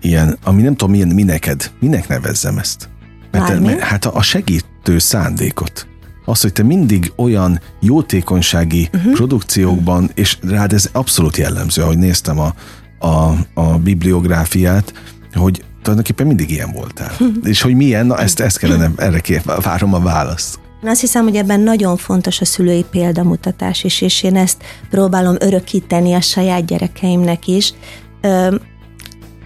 ilyen 0.00 0.38
ami 0.44 0.62
nem 0.62 0.76
tudom, 0.76 0.92
milyen, 0.92 1.08
mi 1.08 1.22
neked, 1.22 1.70
minek 1.80 2.08
nevezzem 2.08 2.58
ezt? 2.58 2.88
Mert, 3.30 3.48
Mármi? 3.48 3.66
mert 3.66 3.80
hát 3.80 4.04
a 4.04 4.16
a 4.16 4.22
segítő 4.22 4.98
szándékot. 4.98 5.86
Az, 6.24 6.40
hogy 6.40 6.52
te 6.52 6.62
mindig 6.62 7.12
olyan 7.16 7.60
jótékonysági 7.80 8.88
uh-huh. 8.94 9.12
produkciókban, 9.12 10.10
és 10.14 10.38
rád 10.42 10.72
ez 10.72 10.88
abszolút 10.92 11.36
jellemző, 11.36 11.82
ahogy 11.82 11.98
néztem 11.98 12.38
a, 12.38 12.54
a, 12.98 13.34
a 13.54 13.78
bibliográfiát, 13.78 14.92
hogy 15.34 15.64
tulajdonképpen 15.82 16.26
mindig 16.26 16.50
ilyen 16.50 16.72
voltál. 16.72 17.12
és 17.42 17.60
hogy 17.60 17.74
milyen, 17.74 18.06
na 18.06 18.18
ezt, 18.18 18.40
ezt 18.40 18.58
kellene, 18.58 18.90
erre 18.96 19.20
kér, 19.20 19.42
várom 19.62 19.94
a 19.94 20.00
választ. 20.00 20.58
Azt 20.82 21.00
hiszem, 21.00 21.24
hogy 21.24 21.36
ebben 21.36 21.60
nagyon 21.60 21.96
fontos 21.96 22.40
a 22.40 22.44
szülői 22.44 22.84
példamutatás 22.90 23.84
is, 23.84 24.00
és 24.00 24.22
én 24.22 24.36
ezt 24.36 24.62
próbálom 24.90 25.36
örökíteni 25.40 26.14
a 26.14 26.20
saját 26.20 26.64
gyerekeimnek 26.64 27.46
is. 27.46 27.72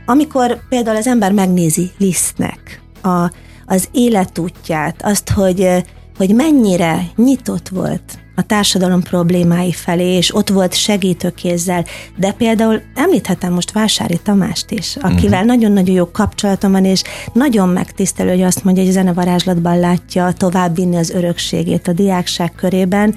Amikor 0.07 0.69
például 0.69 0.97
az 0.97 1.07
ember 1.07 1.33
megnézi 1.33 1.91
Lisztnek 1.99 2.83
a, 3.03 3.33
az 3.67 3.89
életútját, 3.93 5.03
azt, 5.03 5.31
hogy, 5.31 5.69
hogy 6.17 6.35
mennyire 6.35 7.03
nyitott 7.17 7.69
volt 7.69 8.22
a 8.35 8.43
társadalom 8.43 9.03
problémái 9.03 9.73
felé, 9.73 10.17
és 10.17 10.35
ott 10.35 10.49
volt 10.49 10.75
segítőkézzel, 10.75 11.85
de 12.17 12.33
például 12.33 12.83
említhetem 12.95 13.53
most 13.53 13.73
Vásári 13.73 14.21
Tamást 14.23 14.71
is, 14.71 14.97
akivel 15.01 15.43
uh-huh. 15.43 15.57
nagyon-nagyon 15.57 15.95
jó 15.95 16.11
kapcsolatom 16.11 16.73
van, 16.73 16.85
és 16.85 17.03
nagyon 17.33 17.69
megtisztelő, 17.69 18.31
hogy 18.31 18.43
azt 18.43 18.65
mondja, 18.65 18.83
hogy 18.83 18.93
a 18.93 18.95
zenevarázslatban 18.95 19.79
látja 19.79 20.33
továbbvinni 20.33 20.97
az 20.97 21.11
örökségét 21.11 21.89
a 21.89 21.93
diákság 21.93 22.53
körében, 22.53 23.15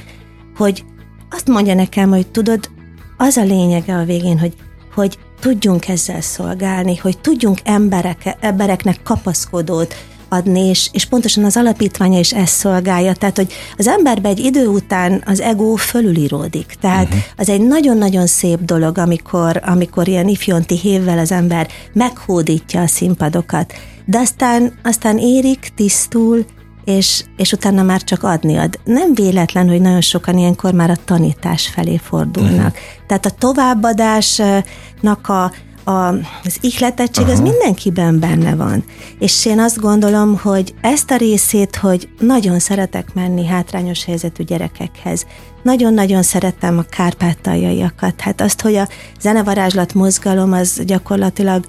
hogy 0.58 0.84
azt 1.30 1.48
mondja 1.48 1.74
nekem, 1.74 2.10
hogy 2.10 2.28
tudod, 2.28 2.70
az 3.18 3.38
a 3.38 3.44
lényege 3.44 3.96
a 3.96 4.04
végén, 4.04 4.40
hogy, 4.40 4.54
hogy 4.94 5.18
tudjunk 5.40 5.88
ezzel 5.88 6.22
szolgálni, 6.22 6.96
hogy 6.96 7.18
tudjunk 7.18 7.60
emberek, 7.64 8.36
embereknek 8.40 9.00
kapaszkodót 9.04 9.96
adni, 10.30 10.60
és, 10.60 10.90
és 10.92 11.06
pontosan 11.06 11.44
az 11.44 11.58
alapítványa 11.58 12.20
is 12.20 12.34
ezt 12.34 12.54
szolgálja, 12.54 13.14
tehát 13.14 13.36
hogy 13.36 13.54
az 13.78 13.88
emberbe 13.88 14.30
egy 14.30 14.40
idő 14.40 14.68
után 14.68 15.24
az 15.26 15.42
ego 15.42 15.76
fölülíródik, 15.76 16.76
tehát 16.82 17.06
uh-huh. 17.06 17.20
az 17.38 17.50
egy 17.50 17.62
nagyon-nagyon 17.62 18.28
szép 18.28 18.60
dolog, 18.60 18.98
amikor, 18.98 19.62
amikor 19.66 20.08
ilyen 20.08 20.28
ifjonti 20.28 20.78
hévvel 20.78 21.18
az 21.20 21.32
ember 21.32 21.68
meghódítja 21.94 22.82
a 22.82 22.88
színpadokat, 22.88 23.74
de 24.06 24.18
aztán, 24.18 24.74
aztán 24.84 25.18
érik, 25.18 25.72
tisztul, 25.76 26.46
és, 26.86 27.24
és 27.38 27.52
utána 27.52 27.84
már 27.84 28.04
csak 28.04 28.24
adni 28.24 28.58
ad. 28.58 28.80
Nem 28.84 29.14
véletlen, 29.14 29.70
hogy 29.70 29.82
nagyon 29.82 30.02
sokan 30.02 30.38
ilyenkor 30.38 30.74
már 30.74 30.90
a 30.90 30.98
tanítás 31.06 31.68
felé 31.68 31.98
fordulnak. 31.98 32.52
Uh-huh. 32.56 33.06
Tehát 33.08 33.26
a 33.26 33.30
továbbadásnak 33.30 35.28
a, 35.28 35.52
a, 35.86 36.08
az 36.44 36.58
ihletettség, 36.62 37.26
uh-huh. 37.26 37.40
az 37.40 37.50
mindenkiben 37.50 38.20
benne 38.20 38.56
van. 38.56 38.84
És 39.20 39.46
én 39.46 39.60
azt 39.60 39.80
gondolom, 39.80 40.38
hogy 40.38 40.74
ezt 40.82 41.12
a 41.12 41.16
részét, 41.16 41.76
hogy 41.76 42.10
nagyon 42.20 42.60
szeretek 42.60 43.14
menni 43.14 43.46
hátrányos 43.46 44.06
helyzetű 44.06 44.44
gyerekekhez, 44.44 45.26
nagyon-nagyon 45.64 46.24
szeretem 46.24 46.78
a 46.78 46.86
kárpátaljaiakat. 46.90 48.22
Hát 48.22 48.42
azt, 48.42 48.62
hogy 48.62 48.76
a 48.76 48.88
zenevarázslat 49.20 49.94
mozgalom 49.94 50.54
az 50.54 50.82
gyakorlatilag 50.86 51.66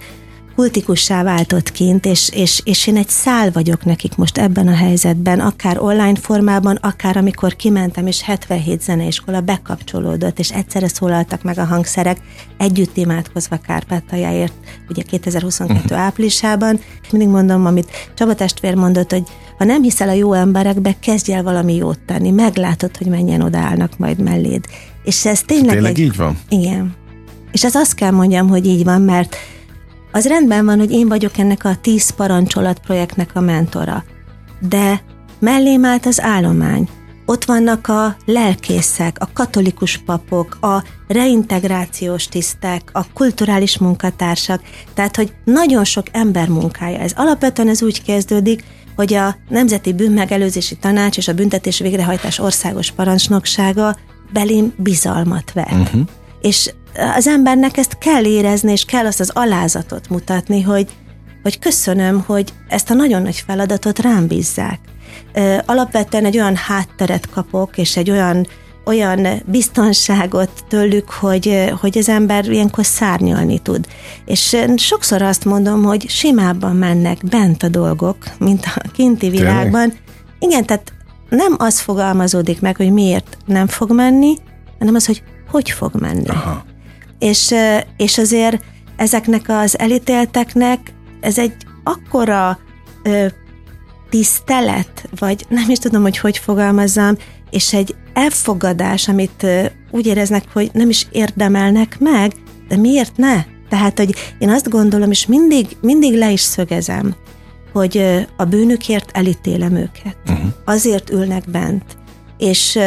kultikussá 0.57 1.23
váltott 1.23 1.73
kint, 1.73 2.07
és, 2.07 2.31
és, 2.33 2.61
és 2.65 2.87
én 2.87 2.97
egy 2.97 3.09
szál 3.09 3.51
vagyok 3.51 3.85
nekik 3.85 4.17
most 4.17 4.39
ebben 4.39 4.69
a 4.69 4.75
helyzetben, 4.75 5.41
akár 5.41 5.79
online 5.79 6.15
formában, 6.15 6.77
akár 6.77 7.17
amikor 7.17 7.57
kimentem, 7.57 8.07
és 8.07 8.23
77 8.23 8.83
zeneiskola 8.83 9.41
bekapcsolódott, 9.41 10.39
és 10.39 10.51
egyszerre 10.51 10.89
szólaltak 10.89 11.43
meg 11.43 11.59
a 11.59 11.65
hangszerek, 11.65 12.19
együtt 12.59 12.97
imádkozva 12.97 13.57
Kárpátaljáért, 13.57 14.53
ugye 14.89 15.03
2022 15.03 15.85
uh-huh. 15.85 15.99
áprilisában. 15.99 16.81
Mindig 17.11 17.29
mondom, 17.29 17.67
amit 17.67 17.91
Csaba 18.15 18.35
testvér 18.35 18.75
mondott, 18.75 19.11
hogy 19.11 19.25
ha 19.59 19.65
nem 19.65 19.83
hiszel 19.83 20.09
a 20.09 20.13
jó 20.13 20.33
emberekbe, 20.33 20.97
kezdj 21.01 21.33
el 21.33 21.43
valami 21.43 21.75
jót 21.75 21.99
tenni, 22.07 22.31
meglátod, 22.31 22.97
hogy 22.97 23.07
mennyien 23.07 23.43
odaállnak 23.43 23.99
majd 23.99 24.19
melléd. 24.19 24.65
És 25.05 25.27
ez 25.27 25.41
tényleg, 25.41 25.75
Tényleg 25.75 25.91
egy... 25.91 25.99
így 25.99 26.17
van? 26.17 26.39
Igen. 26.49 26.95
És 27.53 27.65
ez 27.65 27.75
azt 27.75 27.95
kell 27.95 28.11
mondjam, 28.11 28.49
hogy 28.49 28.67
így 28.67 28.85
van, 28.85 29.03
mert 29.03 29.37
az 30.17 30.27
rendben 30.27 30.65
van, 30.65 30.79
hogy 30.79 30.91
én 30.91 31.09
vagyok 31.09 31.39
ennek 31.39 31.65
a 31.65 31.77
tíz 31.81 32.11
parancsolat 32.11 32.79
projektnek 32.79 33.31
a 33.35 33.41
mentora, 33.41 34.05
de 34.69 35.03
mellém 35.39 35.85
állt 35.85 36.07
az 36.07 36.21
állomány. 36.21 36.89
Ott 37.27 37.45
vannak 37.45 37.89
a 37.89 38.17
lelkészek, 38.25 39.17
a 39.21 39.29
katolikus 39.33 39.97
papok, 39.99 40.59
a 40.61 40.85
reintegrációs 41.09 42.29
tisztek, 42.29 42.91
a 42.93 43.13
kulturális 43.13 43.79
munkatársak, 43.79 44.63
tehát, 44.95 45.17
hogy 45.17 45.33
nagyon 45.45 45.85
sok 45.85 46.07
ember 46.13 46.49
munkája 46.49 46.99
ez. 46.99 47.13
Alapvetően 47.17 47.69
ez 47.69 47.83
úgy 47.83 48.03
kezdődik, 48.03 48.65
hogy 48.97 49.15
a 49.15 49.37
Nemzeti 49.49 49.93
Bűnmegelőzési 49.93 50.77
Tanács 50.77 51.17
és 51.17 51.29
a 51.29 51.35
Büntetés 51.35 51.79
Végrehajtás 51.79 52.39
Országos 52.39 52.91
Parancsnoksága 52.91 53.97
belém 54.33 54.75
bizalmat 54.77 55.53
vett. 55.53 55.73
Uh-huh. 55.73 56.01
És 56.41 56.71
az 57.15 57.27
embernek 57.27 57.77
ezt 57.77 57.99
kell 57.99 58.25
érezni, 58.25 58.73
és 58.73 58.85
kell 58.85 59.07
azt 59.07 59.21
az 59.21 59.31
alázatot 59.35 60.09
mutatni, 60.09 60.63
hogy, 60.63 60.89
hogy 61.43 61.59
köszönöm, 61.59 62.23
hogy 62.27 62.53
ezt 62.69 62.91
a 62.91 62.95
nagyon 62.95 63.23
nagy 63.23 63.43
feladatot 63.47 63.99
rám 63.99 64.27
bízzák. 64.27 64.79
Alapvetően 65.67 66.25
egy 66.25 66.39
olyan 66.39 66.57
hátteret 66.57 67.31
kapok, 67.31 67.79
és 67.79 67.97
egy 67.97 68.11
olyan, 68.11 68.47
olyan 68.85 69.43
biztonságot 69.47 70.51
tőlük, 70.69 71.11
hogy, 71.11 71.73
hogy 71.81 71.99
az 71.99 72.09
ember 72.09 72.49
ilyenkor 72.49 72.85
szárnyalni 72.85 73.59
tud. 73.59 73.87
És 74.25 74.57
sokszor 74.77 75.23
azt 75.23 75.45
mondom, 75.45 75.83
hogy 75.85 76.09
simábban 76.09 76.77
mennek 76.77 77.19
bent 77.25 77.63
a 77.63 77.69
dolgok, 77.69 78.17
mint 78.39 78.65
a 78.75 78.91
kinti 78.93 79.29
világban. 79.29 79.93
Igen, 80.39 80.65
tehát 80.65 80.93
nem 81.29 81.55
az 81.59 81.81
fogalmazódik 81.81 82.61
meg, 82.61 82.77
hogy 82.77 82.93
miért 82.93 83.37
nem 83.47 83.67
fog 83.67 83.93
menni, 83.93 84.37
hanem 84.79 84.95
az, 84.95 85.07
hogy 85.07 85.23
hogy 85.51 85.71
fog 85.71 85.95
menni. 85.95 86.29
Aha. 86.29 86.65
És, 87.19 87.55
és 87.97 88.19
azért 88.19 88.63
ezeknek 88.97 89.49
az 89.49 89.79
elítélteknek 89.79 90.93
ez 91.21 91.39
egy 91.39 91.53
akkora 91.85 92.59
ö, 93.03 93.27
tisztelet, 94.11 95.09
vagy 95.19 95.47
nem 95.49 95.71
is 95.71 95.79
tudom, 95.79 96.03
hogy 96.03 96.19
hogy 96.19 96.39
fogalmazzam, 96.39 97.17
és 97.51 97.75
egy 97.75 97.95
elfogadás, 98.13 99.09
amit 99.09 99.47
úgy 99.91 100.07
éreznek, 100.07 100.45
hogy 100.53 100.71
nem 100.73 100.89
is 100.89 101.07
érdemelnek 101.11 101.97
meg, 101.99 102.33
de 102.69 102.77
miért 102.77 103.17
ne? 103.17 103.45
Tehát, 103.69 103.99
hogy 103.99 104.15
én 104.39 104.49
azt 104.49 104.69
gondolom, 104.69 105.11
és 105.11 105.27
mindig, 105.27 105.77
mindig 105.81 106.15
le 106.15 106.31
is 106.31 106.41
szögezem, 106.41 107.15
hogy 107.73 108.27
a 108.37 108.45
bűnükért 108.45 109.11
elítélem 109.13 109.75
őket. 109.75 110.17
Uh-huh. 110.29 110.47
Azért 110.65 111.11
ülnek 111.11 111.51
bent. 111.51 111.85
És 112.39 112.79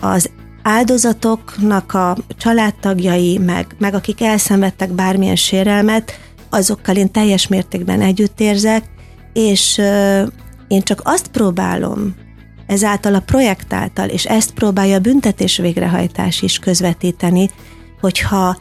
az 0.00 0.30
áldozatoknak 0.62 1.94
a 1.94 2.16
családtagjai, 2.38 3.38
meg, 3.38 3.66
meg 3.78 3.94
akik 3.94 4.22
elszenvedtek 4.22 4.90
bármilyen 4.90 5.36
sérelmet, 5.36 6.18
azokkal 6.50 6.96
én 6.96 7.10
teljes 7.10 7.46
mértékben 7.46 8.00
együtt 8.00 8.40
érzek, 8.40 8.84
és 9.32 9.80
én 10.68 10.82
csak 10.82 11.00
azt 11.04 11.28
próbálom 11.28 12.14
ezáltal 12.66 13.14
a 13.14 13.20
projekt 13.20 13.72
által, 13.72 14.08
és 14.08 14.24
ezt 14.24 14.52
próbálja 14.52 14.96
a 14.96 15.00
büntetés 15.00 15.56
végrehajtás 15.56 16.42
is 16.42 16.58
közvetíteni, 16.58 17.50
hogyha 18.00 18.58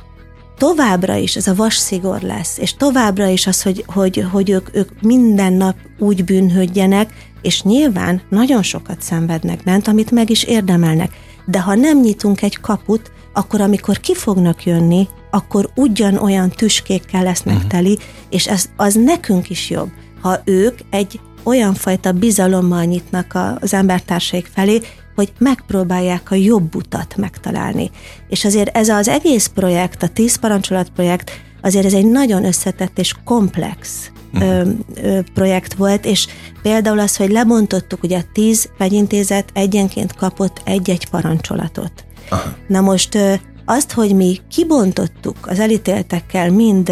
továbbra 0.57 1.15
is 1.15 1.35
ez 1.35 1.47
a 1.47 1.55
vasszigor 1.55 2.21
lesz, 2.21 2.57
és 2.57 2.73
továbbra 2.73 3.27
is 3.27 3.47
az, 3.47 3.61
hogy, 3.61 3.83
hogy, 3.87 4.25
hogy 4.31 4.49
ők, 4.49 4.75
ők 4.75 5.01
minden 5.01 5.53
nap 5.53 5.75
úgy 5.99 6.23
bűnhődjenek, 6.23 7.13
és 7.41 7.61
nyilván 7.61 8.21
nagyon 8.29 8.63
sokat 8.63 9.01
szenvednek 9.01 9.63
bent, 9.63 9.87
amit 9.87 10.11
meg 10.11 10.29
is 10.29 10.43
érdemelnek. 10.43 11.11
De 11.49 11.61
ha 11.61 11.75
nem 11.75 11.99
nyitunk 11.99 12.41
egy 12.41 12.59
kaput, 12.59 13.11
akkor 13.33 13.61
amikor 13.61 13.99
ki 13.99 14.15
fognak 14.15 14.63
jönni, 14.63 15.07
akkor 15.31 15.69
ugyanolyan 15.75 16.49
tüskékkel 16.49 17.23
lesznek 17.23 17.55
uh-huh. 17.55 17.71
teli, 17.71 17.97
és 18.29 18.47
ez 18.47 18.69
az 18.75 18.93
nekünk 18.93 19.49
is 19.49 19.69
jobb, 19.69 19.89
ha 20.21 20.41
ők 20.45 20.79
egy 20.89 21.19
olyan 21.43 21.73
fajta 21.73 22.11
bizalommal 22.11 22.83
nyitnak 22.83 23.37
az 23.59 23.73
embertársaik 23.73 24.45
felé, 24.53 24.81
hogy 25.15 25.33
megpróbálják 25.37 26.31
a 26.31 26.35
jobb 26.35 26.75
utat 26.75 27.17
megtalálni. 27.17 27.91
És 28.29 28.45
azért 28.45 28.77
ez 28.77 28.89
az 28.89 29.07
egész 29.07 29.47
projekt, 29.47 30.03
a 30.03 30.07
tíz 30.07 30.35
parancsolat 30.35 30.89
projekt, 30.89 31.31
azért 31.61 31.85
ez 31.85 31.93
egy 31.93 32.05
nagyon 32.05 32.45
összetett 32.45 32.99
és 32.99 33.13
komplex 33.23 34.11
uh-huh. 34.33 34.49
ö, 34.49 34.69
ö, 35.01 35.19
projekt 35.33 35.73
volt, 35.73 36.05
és 36.05 36.27
például 36.61 36.99
az, 36.99 37.15
hogy 37.15 37.29
lebontottuk, 37.29 38.03
ugye 38.03 38.17
a 38.17 38.23
tíz 38.33 38.69
vegyintézet 38.77 39.49
egyenként 39.53 40.15
kapott 40.15 40.61
egy-egy 40.63 41.09
parancsolatot. 41.09 41.91
Aha. 42.29 42.53
Na 42.67 42.81
most 42.81 43.15
ö, 43.15 43.33
azt, 43.65 43.91
hogy 43.91 44.15
mi 44.15 44.37
kibontottuk 44.49 45.37
az 45.41 45.59
elítéltekkel 45.59 46.51
mind 46.51 46.91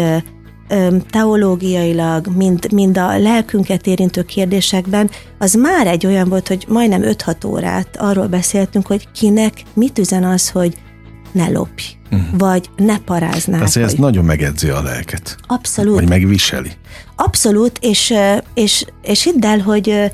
teológiailag, 1.10 2.26
mind, 2.36 2.72
mind 2.72 2.98
a 2.98 3.18
lelkünket 3.18 3.86
érintő 3.86 4.22
kérdésekben, 4.22 5.10
az 5.38 5.54
már 5.54 5.86
egy 5.86 6.06
olyan 6.06 6.28
volt, 6.28 6.48
hogy 6.48 6.64
majdnem 6.68 7.02
5-6 7.04 7.46
órát 7.46 7.96
arról 7.96 8.26
beszéltünk, 8.26 8.86
hogy 8.86 9.08
kinek 9.12 9.62
mit 9.74 9.98
üzen 9.98 10.24
az, 10.24 10.50
hogy 10.50 10.76
ne 11.32 11.48
lopj, 11.48 11.95
uh-huh. 12.10 12.38
vagy 12.38 12.70
ne 12.76 12.98
paráznál. 12.98 13.58
Tehát 13.58 13.76
ez 13.76 13.92
nagyon 13.92 14.24
megedzi 14.24 14.68
a 14.68 14.82
lelket. 14.82 15.36
Abszolút. 15.46 15.94
Vagy 15.94 16.08
megviseli. 16.08 16.70
Abszolút, 17.16 17.78
és, 17.80 18.14
és, 18.54 18.84
és 19.02 19.22
hidd 19.22 19.44
el, 19.44 19.58
hogy 19.58 20.12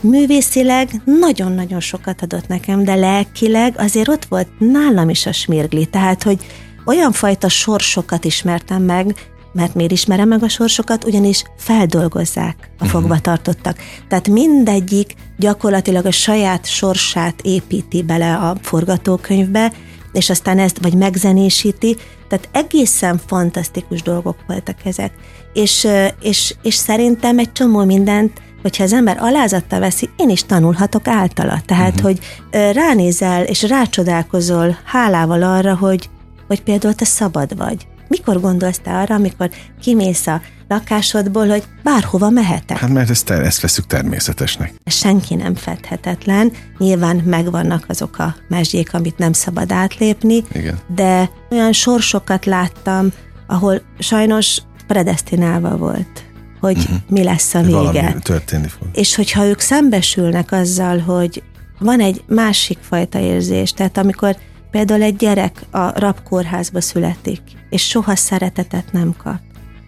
művészileg 0.00 0.90
nagyon-nagyon 1.04 1.80
sokat 1.80 2.22
adott 2.22 2.46
nekem, 2.46 2.84
de 2.84 2.94
lelkileg 2.94 3.74
azért 3.76 4.08
ott 4.08 4.24
volt 4.24 4.48
nálam 4.58 5.08
is 5.08 5.26
a 5.26 5.32
smirgli, 5.32 5.86
tehát, 5.86 6.22
hogy 6.22 6.38
olyan 6.84 7.12
fajta 7.12 7.48
sorsokat 7.48 8.24
ismertem 8.24 8.82
meg, 8.82 9.14
mert 9.52 9.74
miért 9.74 9.92
ismerem 9.92 10.28
meg 10.28 10.42
a 10.42 10.48
sorsokat? 10.48 11.04
Ugyanis 11.04 11.42
feldolgozzák 11.56 12.70
a 12.78 12.84
mhm. 12.84 12.92
fogvatartottak. 12.92 13.76
Tehát 14.08 14.28
mindegyik 14.28 15.14
gyakorlatilag 15.36 16.06
a 16.06 16.10
saját 16.10 16.66
sorsát 16.66 17.40
építi 17.42 18.02
bele 18.02 18.34
a 18.36 18.56
forgatókönyvbe, 18.62 19.72
és 20.12 20.30
aztán 20.30 20.58
ezt 20.58 20.78
vagy 20.82 20.94
megzenésíti, 20.94 21.96
tehát 22.28 22.48
egészen 22.52 23.20
fantasztikus 23.26 24.02
dolgok 24.02 24.36
voltak 24.46 24.76
ezek. 24.84 25.12
És, 25.52 25.88
és, 26.20 26.54
és 26.62 26.74
szerintem 26.74 27.38
egy 27.38 27.52
csomó 27.52 27.84
mindent, 27.84 28.40
hogyha 28.62 28.84
az 28.84 28.92
ember 28.92 29.16
alázattal 29.20 29.80
veszi, 29.80 30.08
én 30.16 30.28
is 30.28 30.44
tanulhatok 30.44 31.08
általa. 31.08 31.60
Tehát, 31.66 31.94
uh-huh. 31.94 32.04
hogy 32.04 32.18
ránézel 32.50 33.44
és 33.44 33.62
rácsodálkozol 33.62 34.78
hálával 34.84 35.42
arra, 35.42 35.76
hogy, 35.76 36.08
hogy 36.46 36.62
például 36.62 36.94
te 36.94 37.04
szabad 37.04 37.56
vagy. 37.56 37.86
Mikor 38.10 38.40
gondolsz 38.40 38.78
te 38.78 38.90
arra, 38.90 39.14
amikor 39.14 39.50
kimész 39.80 40.26
a 40.26 40.40
lakásodból, 40.68 41.48
hogy 41.48 41.62
bárhova 41.82 42.30
mehetek? 42.30 42.78
Hát 42.78 42.90
mert 42.90 43.10
ezt, 43.10 43.30
ezt 43.30 43.60
veszük 43.60 43.86
természetesnek. 43.86 44.74
Senki 44.84 45.34
nem 45.34 45.54
fedhetetlen. 45.54 46.52
Nyilván 46.78 47.16
megvannak 47.16 47.84
azok 47.88 48.18
a 48.18 48.34
mesdjék, 48.48 48.94
amit 48.94 49.18
nem 49.18 49.32
szabad 49.32 49.72
átlépni, 49.72 50.42
Igen. 50.52 50.78
de 50.94 51.30
olyan 51.50 51.72
sorsokat 51.72 52.44
láttam, 52.44 53.12
ahol 53.46 53.82
sajnos 53.98 54.58
predestinálva 54.86 55.76
volt 55.76 56.24
hogy 56.60 56.78
uh-huh. 56.78 56.96
mi 57.08 57.22
lesz 57.22 57.54
a 57.54 57.60
vége. 57.60 57.76
Valami 57.76 58.12
történni 58.22 58.68
fog. 58.68 58.88
És 58.92 59.14
hogyha 59.14 59.44
ők 59.44 59.60
szembesülnek 59.60 60.52
azzal, 60.52 60.98
hogy 60.98 61.42
van 61.78 62.00
egy 62.00 62.22
másik 62.26 62.78
fajta 62.80 63.18
érzés, 63.18 63.72
tehát 63.72 63.98
amikor 63.98 64.36
Például 64.70 65.02
egy 65.02 65.16
gyerek 65.16 65.64
a 65.70 65.98
rabkórházba 65.98 66.80
születik, 66.80 67.40
és 67.70 67.88
soha 67.88 68.16
szeretetet 68.16 68.92
nem 68.92 69.14
kap. 69.16 69.40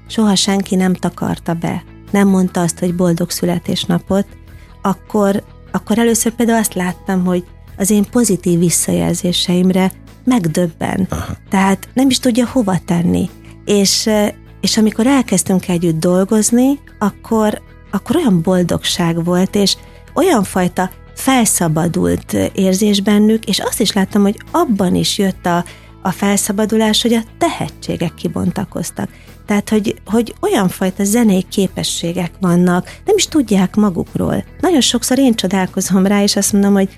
Soha 0.08 0.34
senki 0.34 0.74
nem 0.74 0.94
takarta 0.94 1.54
be, 1.54 1.84
nem 2.10 2.28
mondta 2.28 2.60
azt, 2.60 2.78
hogy 2.78 2.94
boldog 2.94 3.30
születésnapot, 3.30 4.26
akkor, 4.82 5.42
akkor 5.72 5.98
először 5.98 6.32
például 6.32 6.58
azt 6.58 6.74
láttam, 6.74 7.24
hogy 7.24 7.44
az 7.76 7.90
én 7.90 8.04
pozitív 8.10 8.58
visszajelzéseimre 8.58 9.92
megdöbben. 10.24 11.06
Aha. 11.10 11.36
Tehát 11.50 11.88
nem 11.94 12.08
is 12.10 12.18
tudja 12.18 12.46
hova 12.46 12.78
tenni. 12.84 13.30
És, 13.64 14.10
és 14.60 14.76
amikor 14.76 15.06
elkezdtünk 15.06 15.68
együtt 15.68 16.00
dolgozni, 16.00 16.78
akkor, 16.98 17.62
akkor 17.90 18.16
olyan 18.16 18.42
boldogság 18.42 19.24
volt, 19.24 19.54
és 19.54 19.76
olyan 20.14 20.42
fajta 20.42 20.90
felszabadult 21.14 22.32
érzés 22.54 23.00
bennük, 23.00 23.44
és 23.44 23.58
azt 23.58 23.80
is 23.80 23.92
láttam, 23.92 24.22
hogy 24.22 24.36
abban 24.50 24.94
is 24.94 25.18
jött 25.18 25.46
a, 25.46 25.64
a 26.02 26.10
felszabadulás, 26.10 27.02
hogy 27.02 27.12
a 27.12 27.24
tehetségek 27.38 28.14
kibontakoztak. 28.14 29.08
Tehát, 29.46 29.68
hogy, 29.68 29.94
hogy 30.04 30.34
olyan 30.40 30.68
fajta 30.68 31.04
zenei 31.04 31.46
képességek 31.50 32.32
vannak, 32.40 32.84
nem 33.04 33.16
is 33.16 33.26
tudják 33.26 33.76
magukról. 33.76 34.44
Nagyon 34.60 34.80
sokszor 34.80 35.18
én 35.18 35.34
csodálkozom 35.34 36.06
rá, 36.06 36.22
és 36.22 36.36
azt 36.36 36.52
mondom, 36.52 36.72
hogy 36.72 36.88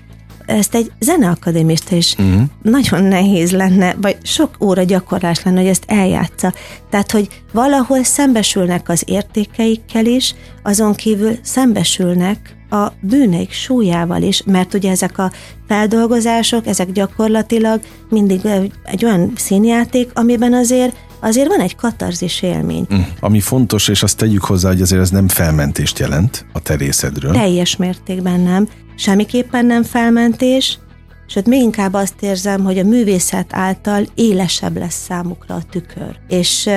ezt 0.45 0.75
egy 0.75 0.91
zeneakadémista 0.99 1.95
is 1.95 2.15
uh-huh. 2.17 2.41
nagyon 2.61 3.03
nehéz 3.03 3.51
lenne, 3.51 3.95
vagy 4.01 4.17
sok 4.23 4.49
óra 4.59 4.83
gyakorlás 4.83 5.43
lenne, 5.43 5.59
hogy 5.59 5.69
ezt 5.69 5.83
eljátsza. 5.87 6.53
Tehát, 6.89 7.11
hogy 7.11 7.27
valahol 7.51 8.03
szembesülnek 8.03 8.89
az 8.89 9.03
értékeikkel 9.05 10.05
is, 10.05 10.35
azon 10.63 10.93
kívül 10.93 11.37
szembesülnek 11.41 12.55
a 12.69 12.91
bűneik 12.99 13.51
súlyával 13.51 14.21
is, 14.21 14.43
mert 14.45 14.73
ugye 14.73 14.91
ezek 14.91 15.17
a 15.17 15.31
feldolgozások, 15.67 16.67
ezek 16.67 16.91
gyakorlatilag 16.91 17.81
mindig 18.09 18.39
egy 18.83 19.05
olyan 19.05 19.31
színjáték, 19.35 20.09
amiben 20.13 20.53
azért 20.53 20.95
azért 21.19 21.47
van 21.47 21.59
egy 21.59 21.75
katarzis 21.75 22.41
élmény. 22.41 22.85
Mm. 22.93 22.99
Ami 23.19 23.39
fontos, 23.39 23.87
és 23.87 24.03
azt 24.03 24.17
tegyük 24.17 24.43
hozzá, 24.43 24.69
hogy 24.69 24.81
azért 24.81 25.01
ez 25.01 25.09
nem 25.09 25.27
felmentést 25.27 25.99
jelent 25.99 26.45
a 26.53 26.59
terészedről. 26.59 27.31
Teljes 27.31 27.75
mértékben 27.75 28.39
nem. 28.39 28.67
Semmiképpen 28.95 29.65
nem 29.65 29.83
felmentés, 29.83 30.79
sőt, 31.27 31.47
még 31.47 31.61
inkább 31.61 31.93
azt 31.93 32.21
érzem, 32.21 32.63
hogy 32.63 32.77
a 32.77 32.83
művészet 32.83 33.47
által 33.49 34.05
élesebb 34.15 34.77
lesz 34.77 35.03
számukra 35.03 35.55
a 35.55 35.63
tükör. 35.69 36.19
És, 36.27 36.69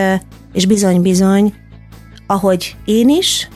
és 0.53 0.67
bizony-bizony, 0.67 1.55
ahogy 2.27 2.77
én 2.85 3.09
is, 3.09 3.49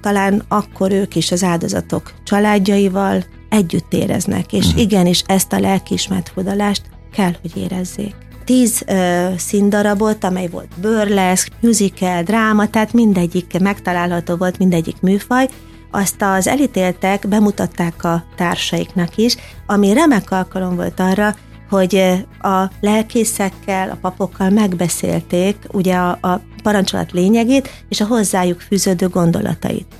talán 0.00 0.42
akkor 0.48 0.92
ők 0.92 1.16
is 1.16 1.32
az 1.32 1.44
áldozatok 1.44 2.12
családjaival 2.24 3.24
együtt 3.48 3.92
éreznek, 3.92 4.52
és 4.52 4.66
uh-huh. 4.66 4.80
igenis 4.80 5.22
ezt 5.26 5.52
a 5.52 5.60
lelkiismert 5.60 6.28
fodalást 6.28 6.82
kell, 7.12 7.32
hogy 7.40 7.56
érezzék. 7.56 8.14
Tíz 8.44 8.82
ö, 8.86 9.28
színdarabot, 9.36 10.24
amely 10.24 10.48
volt 10.48 10.68
burlesque, 10.80 11.56
musical, 11.60 12.22
dráma, 12.22 12.70
tehát 12.70 12.92
mindegyik 12.92 13.58
megtalálható 13.60 14.36
volt, 14.36 14.58
mindegyik 14.58 15.00
műfaj, 15.00 15.48
azt 15.90 16.22
az 16.22 16.46
elítéltek 16.46 17.28
bemutatták 17.28 18.04
a 18.04 18.24
társaiknak 18.36 19.16
is, 19.16 19.36
ami 19.66 19.92
remek 19.92 20.30
alkalom 20.30 20.76
volt 20.76 21.00
arra, 21.00 21.34
hogy 21.70 22.24
a 22.40 22.70
lelkészekkel, 22.80 23.90
a 23.90 23.98
papokkal 24.00 24.50
megbeszélték 24.50 25.56
ugye 25.72 25.94
a, 25.94 26.18
a 26.20 26.40
parancsolat 26.62 27.12
lényegét 27.12 27.84
és 27.88 28.00
a 28.00 28.06
hozzájuk 28.06 28.60
fűződő 28.60 29.08
gondolatait. 29.08 29.94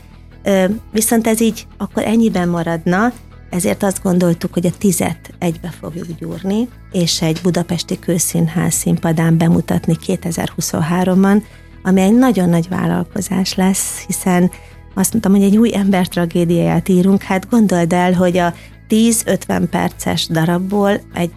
Viszont 0.93 1.27
ez 1.27 1.41
így 1.41 1.67
akkor 1.77 2.03
ennyiben 2.05 2.49
maradna, 2.49 3.13
ezért 3.51 3.83
azt 3.83 4.03
gondoltuk, 4.03 4.53
hogy 4.53 4.67
a 4.67 4.77
tizet 4.79 5.31
egybe 5.39 5.71
fogjuk 5.81 6.07
gyúrni, 6.19 6.69
és 6.93 7.23
egy 7.23 7.41
budapesti 7.43 7.99
kőszínház 7.99 8.75
színpadán 8.75 9.39
bemutatni 9.39 9.97
2023-ban, 10.07 11.43
ami 11.83 12.01
egy 12.01 12.15
nagyon 12.15 12.49
nagy 12.49 12.69
vállalkozás 12.69 13.55
lesz, 13.55 14.05
hiszen 14.07 14.51
azt 14.99 15.13
mondtam, 15.13 15.33
hogy 15.33 15.43
egy 15.43 15.57
új 15.57 15.75
ember 15.75 16.09
tragédiáját 16.09 16.89
írunk, 16.89 17.23
hát 17.23 17.49
gondold 17.51 17.93
el, 17.93 18.13
hogy 18.13 18.39
a 18.39 18.55
10-50 18.89 19.63
perces 19.71 20.27
darabból 20.27 21.01
egy 21.15 21.31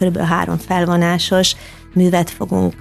kb. 0.00 0.18
három 0.18 0.56
felvonásos 0.58 1.54
művet 1.94 2.30
fogunk 2.30 2.74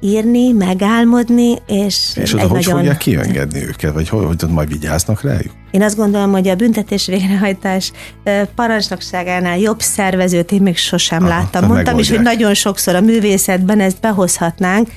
írni, 0.00 0.52
megálmodni, 0.52 1.54
és, 1.66 2.12
és 2.14 2.32
oda 2.32 2.42
egy 2.42 2.48
hogy 2.48 2.60
nagyon... 2.60 2.76
fogják 2.78 2.96
kiengedni 2.96 3.66
őket, 3.66 3.92
vagy 3.92 4.08
hogy, 4.08 4.24
hogy 4.24 4.50
majd 4.50 4.68
vigyáznak 4.68 5.22
rájuk? 5.22 5.52
Én 5.70 5.82
azt 5.82 5.96
gondolom, 5.96 6.30
hogy 6.30 6.48
a 6.48 6.54
büntetés 6.54 7.06
végrehajtás 7.06 7.92
parancsnokságánál 8.54 9.58
jobb 9.58 9.80
szervezőt 9.80 10.52
én 10.52 10.62
még 10.62 10.76
sosem 10.76 11.22
Aha, 11.22 11.28
láttam. 11.28 11.66
Mondtam 11.66 11.98
is, 11.98 12.10
hogy 12.10 12.20
nagyon 12.20 12.54
sokszor 12.54 12.94
a 12.94 13.00
művészetben 13.00 13.80
ezt 13.80 14.00
behozhatnánk, 14.00 14.88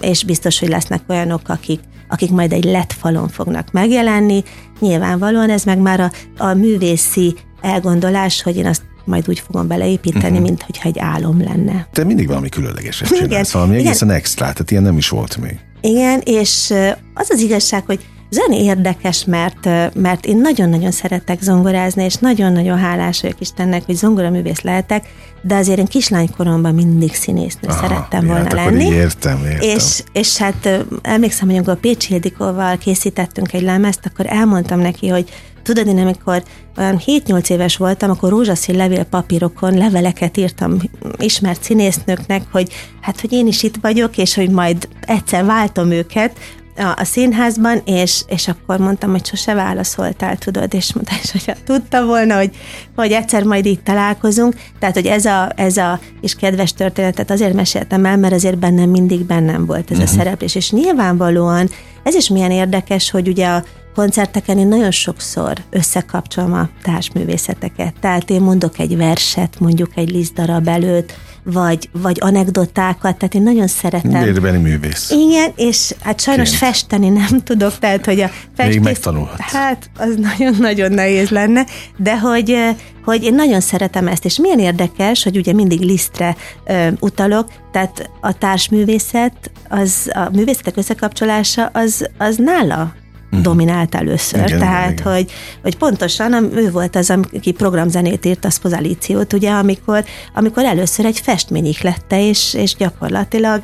és 0.00 0.24
biztos, 0.24 0.58
hogy 0.58 0.68
lesznek 0.68 1.00
olyanok, 1.08 1.40
akik 1.46 1.80
akik 2.14 2.30
majd 2.30 2.52
egy 2.52 2.64
lett 2.64 2.92
falon 2.92 3.28
fognak 3.28 3.72
megjelenni. 3.72 4.42
Nyilvánvalóan 4.80 5.50
ez 5.50 5.64
meg 5.64 5.78
már 5.78 6.00
a, 6.00 6.10
a 6.38 6.54
művészi 6.54 7.34
elgondolás, 7.60 8.42
hogy 8.42 8.56
én 8.56 8.66
azt 8.66 8.82
majd 9.04 9.28
úgy 9.28 9.38
fogom 9.38 9.66
beleépíteni, 9.66 10.24
uh-huh. 10.24 10.42
mint 10.42 10.62
hogyha 10.62 10.88
egy 10.88 10.98
álom 10.98 11.42
lenne. 11.42 11.88
Te 11.92 12.04
mindig 12.04 12.26
valami 12.26 12.48
különlegeset 12.48 13.08
csinálsz, 13.08 13.52
valami 13.52 13.72
igen. 13.74 13.86
egészen 13.86 14.10
extra, 14.10 14.44
tehát 14.44 14.70
ilyen 14.70 14.82
nem 14.82 14.96
is 14.96 15.08
volt 15.08 15.36
még. 15.36 15.58
Igen, 15.80 16.20
és 16.24 16.74
az 17.14 17.30
az 17.30 17.40
igazság, 17.40 17.82
hogy 17.86 18.06
zene 18.30 18.56
érdekes, 18.56 19.24
mert, 19.24 19.64
mert 19.94 20.26
én 20.26 20.36
nagyon-nagyon 20.36 20.90
szeretek 20.90 21.40
zongorázni, 21.42 22.04
és 22.04 22.14
nagyon-nagyon 22.14 22.78
hálás 22.78 23.20
vagyok 23.20 23.40
Istennek, 23.40 23.84
hogy 23.84 23.94
zongoraművész 23.94 24.60
lehetek, 24.60 25.04
de 25.42 25.54
azért 25.54 25.78
én 25.78 25.86
kislánykoromban 25.86 26.74
mindig 26.74 27.14
színésznő 27.14 27.68
Aha, 27.68 27.80
szerettem 27.80 28.26
volna 28.26 28.42
hát 28.42 28.52
lenni. 28.52 28.84
Értem, 28.84 29.44
értem. 29.44 29.68
És, 29.68 30.02
és 30.12 30.36
hát 30.36 30.84
emlékszem, 31.02 31.46
hogy 31.46 31.56
amikor 31.56 31.80
Pécsi 31.80 32.14
Ildikóval 32.14 32.76
készítettünk 32.76 33.52
egy 33.52 33.62
lemezt, 33.62 34.06
akkor 34.06 34.26
elmondtam 34.28 34.80
neki, 34.80 35.08
hogy 35.08 35.28
Tudod, 35.64 35.86
én 35.86 35.98
amikor 35.98 36.42
olyan 36.76 37.00
7-8 37.06 37.50
éves 37.50 37.76
voltam, 37.76 38.10
akkor 38.10 38.30
rózsaszín 38.30 38.76
levél 38.76 39.04
papírokon 39.04 39.74
leveleket 39.74 40.36
írtam 40.36 40.76
ismert 41.18 41.62
színésznőknek, 41.62 42.42
hogy 42.52 42.72
hát, 43.00 43.20
hogy 43.20 43.32
én 43.32 43.46
is 43.46 43.62
itt 43.62 43.74
vagyok, 43.80 44.18
és 44.18 44.34
hogy 44.34 44.50
majd 44.50 44.88
egyszer 45.00 45.44
váltom 45.44 45.90
őket, 45.90 46.38
a, 46.76 46.94
a 46.96 47.04
színházban, 47.04 47.82
és, 47.84 48.22
és 48.26 48.48
akkor 48.48 48.78
mondtam, 48.78 49.10
hogy 49.10 49.26
sose 49.26 49.54
válaszoltál, 49.54 50.36
tudod, 50.36 50.74
és 50.74 50.92
mondta, 50.92 51.12
és 51.22 51.30
hogyha 51.30 51.52
tudta 51.64 52.04
volna, 52.04 52.36
hogy, 52.36 52.56
hogy 52.96 53.12
egyszer 53.12 53.42
majd 53.42 53.66
itt 53.66 53.84
találkozunk, 53.84 54.54
tehát, 54.78 54.94
hogy 54.94 55.06
ez 55.06 55.24
a, 55.24 55.52
ez 55.56 55.76
a 55.76 56.00
és 56.20 56.34
kedves 56.34 56.72
történetet 56.72 57.30
azért 57.30 57.54
meséltem 57.54 58.04
el, 58.04 58.16
mert 58.16 58.34
azért 58.34 58.58
bennem 58.58 58.90
mindig 58.90 59.24
bennem 59.24 59.66
volt 59.66 59.90
ez 59.90 59.96
uh-huh. 59.96 60.08
a 60.08 60.12
mhm. 60.12 60.18
szereplés, 60.18 60.54
és 60.54 60.70
nyilvánvalóan 60.70 61.70
ez 62.02 62.14
is 62.14 62.28
milyen 62.28 62.50
érdekes, 62.50 63.10
hogy 63.10 63.28
ugye 63.28 63.46
a 63.46 63.64
koncerteken 63.94 64.58
én 64.58 64.66
nagyon 64.66 64.90
sokszor 64.90 65.52
összekapcsolom 65.70 66.52
a 66.52 66.68
társművészeteket. 66.82 67.94
Tehát 68.00 68.30
én 68.30 68.40
mondok 68.40 68.78
egy 68.78 68.96
verset, 68.96 69.60
mondjuk 69.60 69.90
egy 69.94 70.10
lisztdarab 70.10 70.68
előtt, 70.68 71.14
vagy, 71.44 71.88
vagy 71.92 72.18
anekdotákat, 72.20 73.16
tehát 73.16 73.34
én 73.34 73.42
nagyon 73.42 73.66
szeretem. 73.66 74.22
Vérbeli 74.22 74.58
művész. 74.58 75.10
Igen, 75.10 75.52
és 75.56 75.94
hát 76.00 76.20
sajnos 76.20 76.48
Ként. 76.48 76.60
festeni 76.60 77.08
nem 77.08 77.42
tudok, 77.44 77.78
tehát 77.78 78.04
hogy 78.04 78.20
a 78.20 78.30
festés... 78.56 78.74
Még 78.74 78.84
megtanulhatsz. 78.84 79.52
Hát, 79.52 79.90
az 79.98 80.14
nagyon-nagyon 80.16 80.92
nehéz 80.92 81.28
lenne, 81.28 81.66
de 81.96 82.18
hogy, 82.18 82.56
hogy 83.04 83.22
én 83.22 83.34
nagyon 83.34 83.60
szeretem 83.60 84.08
ezt, 84.08 84.24
és 84.24 84.38
milyen 84.38 84.58
érdekes, 84.58 85.22
hogy 85.22 85.36
ugye 85.36 85.52
mindig 85.52 85.80
lisztre 85.80 86.36
ö, 86.64 86.88
utalok, 87.00 87.48
tehát 87.72 88.10
a 88.20 88.38
társművészet, 88.38 89.50
az 89.68 90.10
a 90.12 90.28
művészetek 90.32 90.76
összekapcsolása, 90.76 91.70
az, 91.72 92.08
az 92.18 92.36
nála 92.36 92.94
uh-huh. 93.38 93.52
dominált 93.52 93.94
először. 93.94 94.46
Igen, 94.46 94.58
Tehát, 94.58 95.00
igen. 95.00 95.12
Hogy, 95.12 95.30
hogy 95.62 95.76
pontosan 95.76 96.56
ő 96.56 96.70
volt 96.70 96.96
az, 96.96 97.10
aki 97.32 97.52
programzenét 97.52 98.24
írt, 98.24 98.44
a 98.44 98.50
Spozalíciót, 98.50 99.32
ugye, 99.32 99.50
amikor, 99.50 100.04
amikor 100.34 100.64
először 100.64 101.04
egy 101.04 101.20
festmény 101.20 101.74
lette, 101.82 102.28
és, 102.28 102.54
és 102.54 102.74
gyakorlatilag 102.74 103.62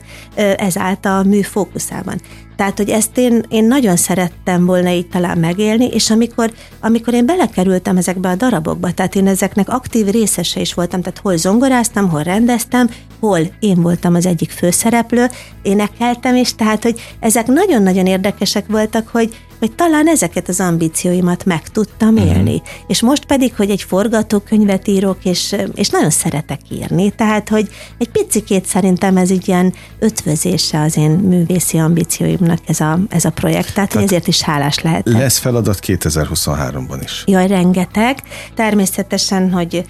ez 0.56 0.78
állt 0.78 1.06
a 1.06 1.22
mű 1.22 1.40
fókuszában. 1.40 2.20
Tehát, 2.60 2.76
hogy 2.76 2.90
ezt 2.90 3.18
én, 3.18 3.42
én 3.48 3.64
nagyon 3.64 3.96
szerettem 3.96 4.66
volna 4.66 4.90
így 4.90 5.08
talán 5.08 5.38
megélni, 5.38 5.86
és 5.86 6.10
amikor, 6.10 6.52
amikor 6.80 7.14
én 7.14 7.26
belekerültem 7.26 7.96
ezekbe 7.96 8.28
a 8.28 8.34
darabokba, 8.34 8.92
tehát 8.92 9.14
én 9.14 9.26
ezeknek 9.26 9.68
aktív 9.68 10.06
részese 10.06 10.60
is 10.60 10.74
voltam, 10.74 11.00
tehát 11.00 11.18
hol 11.18 11.36
zongoráztam, 11.36 12.08
hol 12.08 12.22
rendeztem, 12.22 12.90
hol 13.20 13.40
én 13.60 13.82
voltam 13.82 14.14
az 14.14 14.26
egyik 14.26 14.50
főszereplő, 14.50 15.26
énekeltem, 15.62 16.34
és 16.34 16.54
tehát, 16.54 16.82
hogy 16.82 17.00
ezek 17.20 17.46
nagyon-nagyon 17.46 18.06
érdekesek 18.06 18.66
voltak, 18.68 19.08
hogy, 19.08 19.36
hogy 19.58 19.72
talán 19.72 20.08
ezeket 20.08 20.48
az 20.48 20.60
ambícióimat 20.60 21.44
meg 21.44 21.68
tudtam 21.68 22.14
mhm. 22.14 22.26
élni. 22.26 22.54
Uh-huh. 22.54 22.68
És 22.86 23.02
most 23.02 23.24
pedig, 23.24 23.54
hogy 23.56 23.70
egy 23.70 23.82
forgatókönyvet 23.82 24.88
írok, 24.88 25.24
és, 25.24 25.56
és 25.74 25.88
nagyon 25.88 26.10
szeretek 26.10 26.60
írni, 26.70 27.10
tehát, 27.10 27.48
hogy 27.48 27.68
egy 27.98 28.10
picikét 28.10 28.64
szerintem 28.64 29.16
ez 29.16 29.30
így 29.30 29.48
ilyen 29.48 29.74
ötvözése 29.98 30.80
az 30.80 30.96
én 30.96 31.10
művészi 31.10 31.78
ambícióimnak 31.78 32.49
ez 32.66 32.80
a, 32.80 32.98
ez 33.08 33.24
a 33.24 33.30
projekt, 33.30 33.74
tehát, 33.74 33.90
tehát 33.90 34.06
ezért 34.06 34.26
is 34.26 34.42
hálás 34.42 34.78
lehet. 34.78 35.08
Lesz 35.08 35.38
feladat 35.38 35.78
2023-ban 35.82 37.00
is. 37.04 37.22
Jaj, 37.26 37.46
rengeteg. 37.46 38.22
Természetesen, 38.54 39.52
hogy 39.52 39.84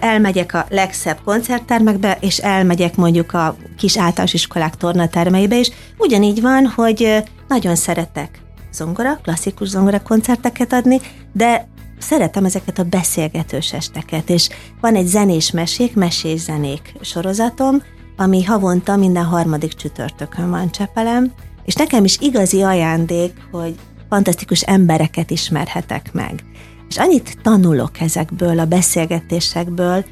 elmegyek 0.00 0.54
a 0.54 0.66
legszebb 0.68 1.18
koncerttermekbe, 1.24 2.16
és 2.20 2.38
elmegyek 2.38 2.96
mondjuk 2.96 3.32
a 3.32 3.56
kis 3.76 3.98
általános 3.98 4.34
iskolák 4.34 4.76
tornatermeibe 4.76 5.58
is. 5.58 5.70
Ugyanígy 5.96 6.40
van, 6.40 6.66
hogy 6.66 7.22
nagyon 7.48 7.76
szeretek 7.76 8.40
zongora, 8.72 9.18
klasszikus 9.22 9.68
zongora 9.68 10.02
koncerteket 10.02 10.72
adni, 10.72 11.00
de 11.32 11.68
szeretem 11.98 12.44
ezeket 12.44 12.78
a 12.78 12.82
beszélgetős 12.82 13.72
esteket, 13.72 14.30
és 14.30 14.48
van 14.80 14.94
egy 14.94 15.06
zenés 15.06 15.50
mesék, 15.50 15.94
mesés 15.94 16.40
zenék 16.40 16.94
sorozatom, 17.00 17.82
ami 18.16 18.44
havonta 18.44 18.96
minden 18.96 19.24
harmadik 19.24 19.72
csütörtökön 19.72 20.50
van 20.50 20.70
Csepelem, 20.70 21.32
és 21.68 21.74
nekem 21.74 22.04
is 22.04 22.18
igazi 22.20 22.62
ajándék, 22.62 23.32
hogy 23.50 23.74
fantasztikus 24.08 24.62
embereket 24.62 25.30
ismerhetek 25.30 26.12
meg. 26.12 26.44
És 26.88 26.98
annyit 26.98 27.38
tanulok 27.42 28.00
ezekből 28.00 28.58
a 28.58 28.64
beszélgetésekből, 28.64 30.04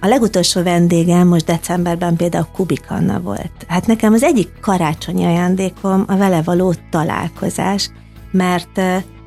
a 0.00 0.06
legutolsó 0.06 0.62
vendégem 0.62 1.28
most 1.28 1.44
decemberben 1.44 2.16
például 2.16 2.48
Kubik 2.52 2.84
Anna 2.88 3.20
volt. 3.20 3.50
Hát 3.68 3.86
nekem 3.86 4.12
az 4.12 4.22
egyik 4.22 4.60
karácsonyi 4.60 5.24
ajándékom 5.24 6.04
a 6.06 6.16
vele 6.16 6.42
való 6.42 6.74
találkozás, 6.90 7.90
mert 8.30 8.80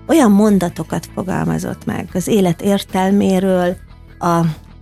olyan 0.08 0.32
mondatokat 0.32 1.10
fogalmazott 1.13 1.86
meg 1.86 2.10
az 2.13 2.28
élet 2.28 2.62
értelméről, 2.62 3.76
a, 4.19 4.39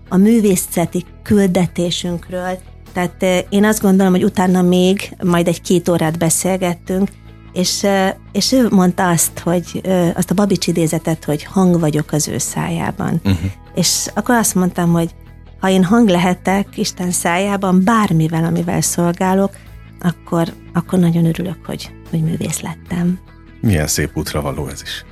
a 0.10 0.18
művészeti 0.18 1.06
küldetésünkről, 1.24 2.58
tehát 2.98 3.46
én 3.50 3.66
azt 3.66 3.82
gondolom, 3.82 4.12
hogy 4.12 4.24
utána 4.24 4.62
még 4.62 5.16
majd 5.24 5.48
egy 5.48 5.62
két 5.62 5.90
órát 5.90 6.18
beszélgettünk, 6.18 7.10
és, 7.54 7.86
és 8.32 8.52
ő 8.52 8.68
mondta 8.70 9.10
azt, 9.10 9.40
hogy 9.40 9.82
azt 10.16 10.32
a 10.32 10.34
Babics 10.34 10.68
idézetet, 10.68 11.24
hogy 11.24 11.44
hang 11.44 11.80
vagyok 11.80 12.12
az 12.12 12.28
ő 12.28 12.38
szájában. 12.38 13.22
Uh-huh. 13.24 13.52
És 13.76 14.06
akkor 14.14 14.36
azt 14.36 14.56
mondtam, 14.56 14.92
hogy 14.92 15.10
ha 15.60 15.70
én 15.70 15.84
hang 15.84 16.10
lehetek 16.10 16.78
Isten 16.78 17.12
szájában 17.12 17.84
bármivel, 17.84 18.44
amivel 18.44 18.82
szolgálok, 18.82 19.56
akkor, 20.00 20.54
akkor 20.74 21.00
nagyon 21.00 21.26
örülök, 21.26 21.66
hogy, 21.66 21.92
hogy 22.10 22.24
művész 22.24 22.62
lettem. 22.62 23.20
Milyen 23.62 23.88
szép 23.88 24.18
útra 24.18 24.42
való 24.42 24.68
ez 24.68 24.82
is. 24.82 25.06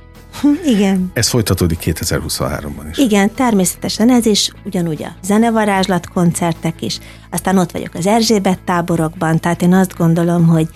Igen. 0.64 1.10
Ez 1.14 1.28
folytatódik 1.28 1.78
2023-ban 1.82 2.86
is. 2.90 2.98
Igen, 2.98 3.34
természetesen 3.34 4.10
ez 4.10 4.26
is, 4.26 4.50
ugyanúgy 4.64 5.02
a 5.02 5.16
zenevarázslat 5.22 6.08
koncertek 6.08 6.82
is. 6.82 6.98
Aztán 7.30 7.58
ott 7.58 7.70
vagyok 7.70 7.94
az 7.94 8.06
Erzsébet 8.06 8.60
táborokban, 8.60 9.40
tehát 9.40 9.62
én 9.62 9.72
azt 9.72 9.96
gondolom, 9.96 10.46
hogy 10.46 10.68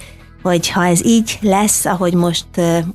hogy 0.43 0.69
ha 0.69 0.87
ez 0.87 1.05
így 1.05 1.39
lesz, 1.41 1.85
ahogy 1.85 2.15
most 2.15 2.47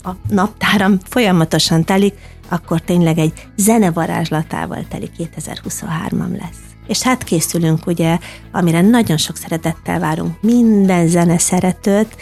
a 0.04 0.15
naptáram 0.30 0.97
folyamatosan 1.10 1.84
telik, 1.84 2.13
akkor 2.49 2.82
tényleg 2.82 3.17
egy 3.17 3.34
zenevarázslatával 3.56 4.86
teli 4.89 5.10
2023-am 5.17 6.39
lesz. 6.39 6.64
És 6.88 7.02
hát 7.02 7.24
készülünk 7.24 7.88
ugye, 7.88 8.17
amire 8.52 8.82
nagyon 8.82 9.17
sok 9.17 9.36
szeretettel 9.36 10.00
várunk. 10.00 10.36
Minden 10.41 11.08
zene 11.08 11.38
szeretőt, 11.38 12.15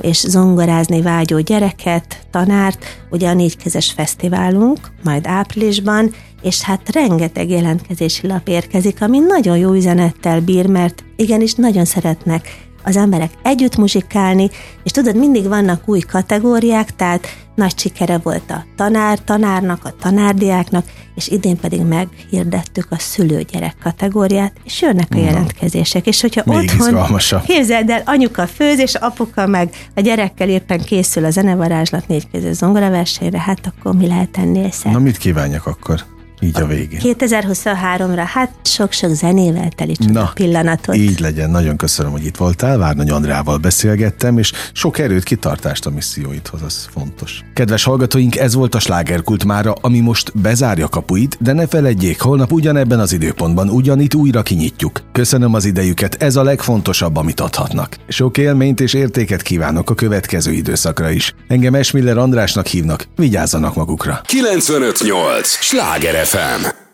és 0.00 0.18
zongorázni 0.18 1.02
vágyó 1.02 1.38
gyereket, 1.38 2.26
tanárt, 2.30 2.84
ugye 3.10 3.28
a 3.28 3.34
négykezes 3.34 3.92
fesztiválunk, 3.92 4.78
majd 5.02 5.26
áprilisban, 5.26 6.10
és 6.42 6.60
hát 6.60 6.92
rengeteg 6.92 7.50
jelentkezési 7.50 8.26
lap 8.26 8.48
érkezik, 8.48 9.02
ami 9.02 9.18
nagyon 9.18 9.56
jó 9.56 9.72
üzenettel 9.72 10.40
bír, 10.40 10.66
mert 10.66 11.04
igenis 11.16 11.54
nagyon 11.54 11.84
szeretnek 11.84 12.68
az 12.82 12.96
emberek 12.96 13.30
együtt 13.42 13.76
muzsikálni, 13.76 14.50
és 14.84 14.90
tudod, 14.90 15.16
mindig 15.16 15.48
vannak 15.48 15.88
új 15.88 16.00
kategóriák, 16.00 16.96
tehát 16.96 17.26
nagy 17.54 17.78
sikere 17.78 18.18
volt 18.18 18.50
a 18.50 18.64
tanár 18.76 19.18
tanárnak, 19.18 19.84
a 19.84 19.94
tanárdiáknak, 20.00 20.84
és 21.14 21.28
idén 21.28 21.56
pedig 21.56 21.80
meghirdettük 21.80 22.86
a 22.90 22.98
szülőgyerek 22.98 23.74
kategóriát, 23.82 24.52
és 24.64 24.80
jönnek 24.82 25.08
a 25.10 25.18
jelentkezések. 25.18 26.06
És 26.06 26.20
hogyha 26.20 26.42
Még 26.44 26.56
otthon, 26.56 26.88
izgalmasabb. 26.88 27.42
képzeld 27.42 27.90
el, 27.90 28.02
anyuka 28.04 28.46
főz, 28.46 28.78
és 28.78 28.94
apuka 28.94 29.46
meg 29.46 29.70
a 29.94 30.00
gyerekkel 30.00 30.48
éppen 30.48 30.80
készül 30.80 31.24
a 31.24 31.30
zenevarázslat 31.30 32.08
négykező 32.08 32.52
zongoraversenyre, 32.52 33.40
hát 33.40 33.66
akkor 33.66 33.94
mi 33.94 34.06
lehet 34.06 34.36
ennél 34.36 34.70
szebb? 34.70 34.92
Na 34.92 34.98
mit 34.98 35.16
kívánjak 35.16 35.66
akkor? 35.66 36.04
Így 36.40 36.60
a 36.60 36.66
végén. 36.66 37.00
2023-ra, 37.02 38.22
hát 38.26 38.50
sok-sok 38.62 39.14
zenével 39.14 39.68
teli 39.76 39.96
Na, 40.12 40.30
pillanatot. 40.34 40.96
így 40.96 41.20
legyen. 41.20 41.50
Nagyon 41.50 41.76
köszönöm, 41.76 42.12
hogy 42.12 42.24
itt 42.24 42.36
voltál. 42.36 42.78
Várnagy 42.78 43.10
Andrával 43.10 43.58
beszélgettem, 43.58 44.38
és 44.38 44.52
sok 44.72 44.98
erőt, 44.98 45.22
kitartást 45.22 45.86
a 45.86 45.90
misszióidhoz, 45.90 46.62
az 46.62 46.88
fontos. 46.92 47.40
Kedves 47.54 47.84
hallgatóink, 47.84 48.36
ez 48.36 48.54
volt 48.54 48.74
a 48.74 48.78
slágerkult 48.78 49.44
mára, 49.44 49.72
ami 49.80 50.00
most 50.00 50.40
bezárja 50.40 50.88
kapuit, 50.88 51.36
de 51.40 51.52
ne 51.52 51.66
feledjék, 51.66 52.20
holnap 52.20 52.52
ugyanebben 52.52 53.00
az 53.00 53.12
időpontban 53.12 53.68
ugyanitt 53.68 54.14
újra 54.14 54.42
kinyitjuk. 54.42 55.00
Köszönöm 55.12 55.54
az 55.54 55.64
idejüket, 55.64 56.22
ez 56.22 56.36
a 56.36 56.42
legfontosabb, 56.42 57.16
amit 57.16 57.40
adhatnak. 57.40 57.96
Sok 58.08 58.38
élményt 58.38 58.80
és 58.80 58.94
értéket 58.94 59.42
kívánok 59.42 59.90
a 59.90 59.94
következő 59.94 60.52
időszakra 60.52 61.10
is. 61.10 61.34
Engem 61.48 61.74
Esmiller 61.74 62.18
Andrásnak 62.18 62.66
hívnak, 62.66 63.06
vigyázzanak 63.16 63.74
magukra. 63.74 64.20
958! 64.24 65.48
Sláger 65.48 66.14
FM! 66.30 66.89